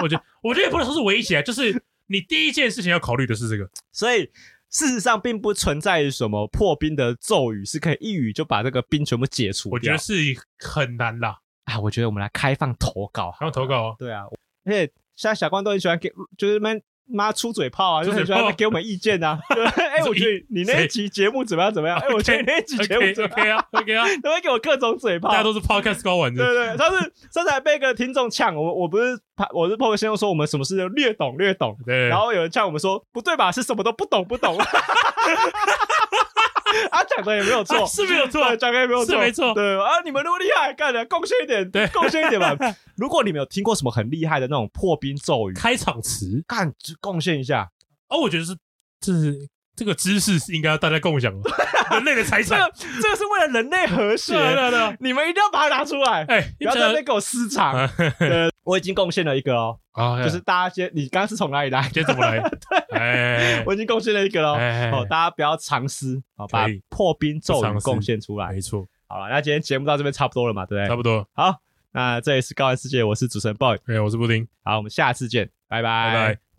[0.00, 4.30] 我觉得，我觉得也不能说是唯一解，就是你第一件事情要考虑的是这个， 所以。
[4.74, 9.70] 事实上，并不存在什么破冰的咒语是可以一语就把这个冰全部解除。
[9.70, 10.12] 我觉得是
[10.58, 11.38] 很难啦。
[11.64, 13.96] 啊，我觉得我们来开放投稿，开放投稿哦。
[13.98, 14.24] 对啊，
[14.66, 14.80] 而且
[15.16, 16.82] 现在小光都很喜欢给，就是们。
[17.06, 19.38] 妈出嘴炮啊，就很喜欢给我们意见呐。
[19.76, 21.70] 哎，我觉得你那一集节目怎么样？
[21.70, 21.98] 怎么样？
[22.00, 25.28] 哎，我觉得你那一集节目怎么样啊？OK 啊， 都会给我各种嘴炮。
[25.28, 26.42] 大家都是 Podcast 高玩的。
[26.42, 29.18] 对对，上次上次还被一个听众呛我，我不是
[29.52, 31.76] 我是 Podcast 先生说我们什么事都略懂略懂。
[31.84, 32.08] 对。
[32.08, 33.50] 然后有人呛我们说不对吧？
[33.50, 34.56] 是什么都不懂不懂。
[36.90, 39.54] 啊，讲的也没有错，是没有错，讲的也没有错，没错。
[39.54, 42.56] 对啊，你们那么厉害，干的贡献一点，对，贡献一点吧。
[42.96, 47.70] 如果你们有听过什么很厉害的那种破冰咒语、开场词，干贡献一下。
[48.08, 48.56] 哦，我觉得是，
[49.00, 51.50] 这是这个知识是应该要大家共享的，
[51.90, 52.58] 人类的财产。
[52.74, 56.24] 这个这个是为了人类和谐，对对对，你们一定要把它拿出来。
[56.24, 57.74] 哎，不要在那边给我私藏。
[58.18, 61.82] 呃，我已经贡献了一个哦，就是大家先，你刚刚是从哪里来？
[61.90, 62.40] 先怎么来？
[62.90, 64.54] 对， 我已经贡献了一个喽。
[64.54, 68.52] 哦，大家不要藏私，好，把破冰咒语贡献出来。
[68.52, 68.86] 没错。
[69.06, 70.88] 好了，那今天节目到这边差不多了嘛，对不对？
[70.88, 71.26] 差不多。
[71.32, 71.56] 好，
[71.92, 74.46] 那这里是高玩世界，我是主持人 boy，哎，我是布丁。
[74.62, 76.12] 好，我们下次见，拜拜。
[76.12, 76.53] 拜拜。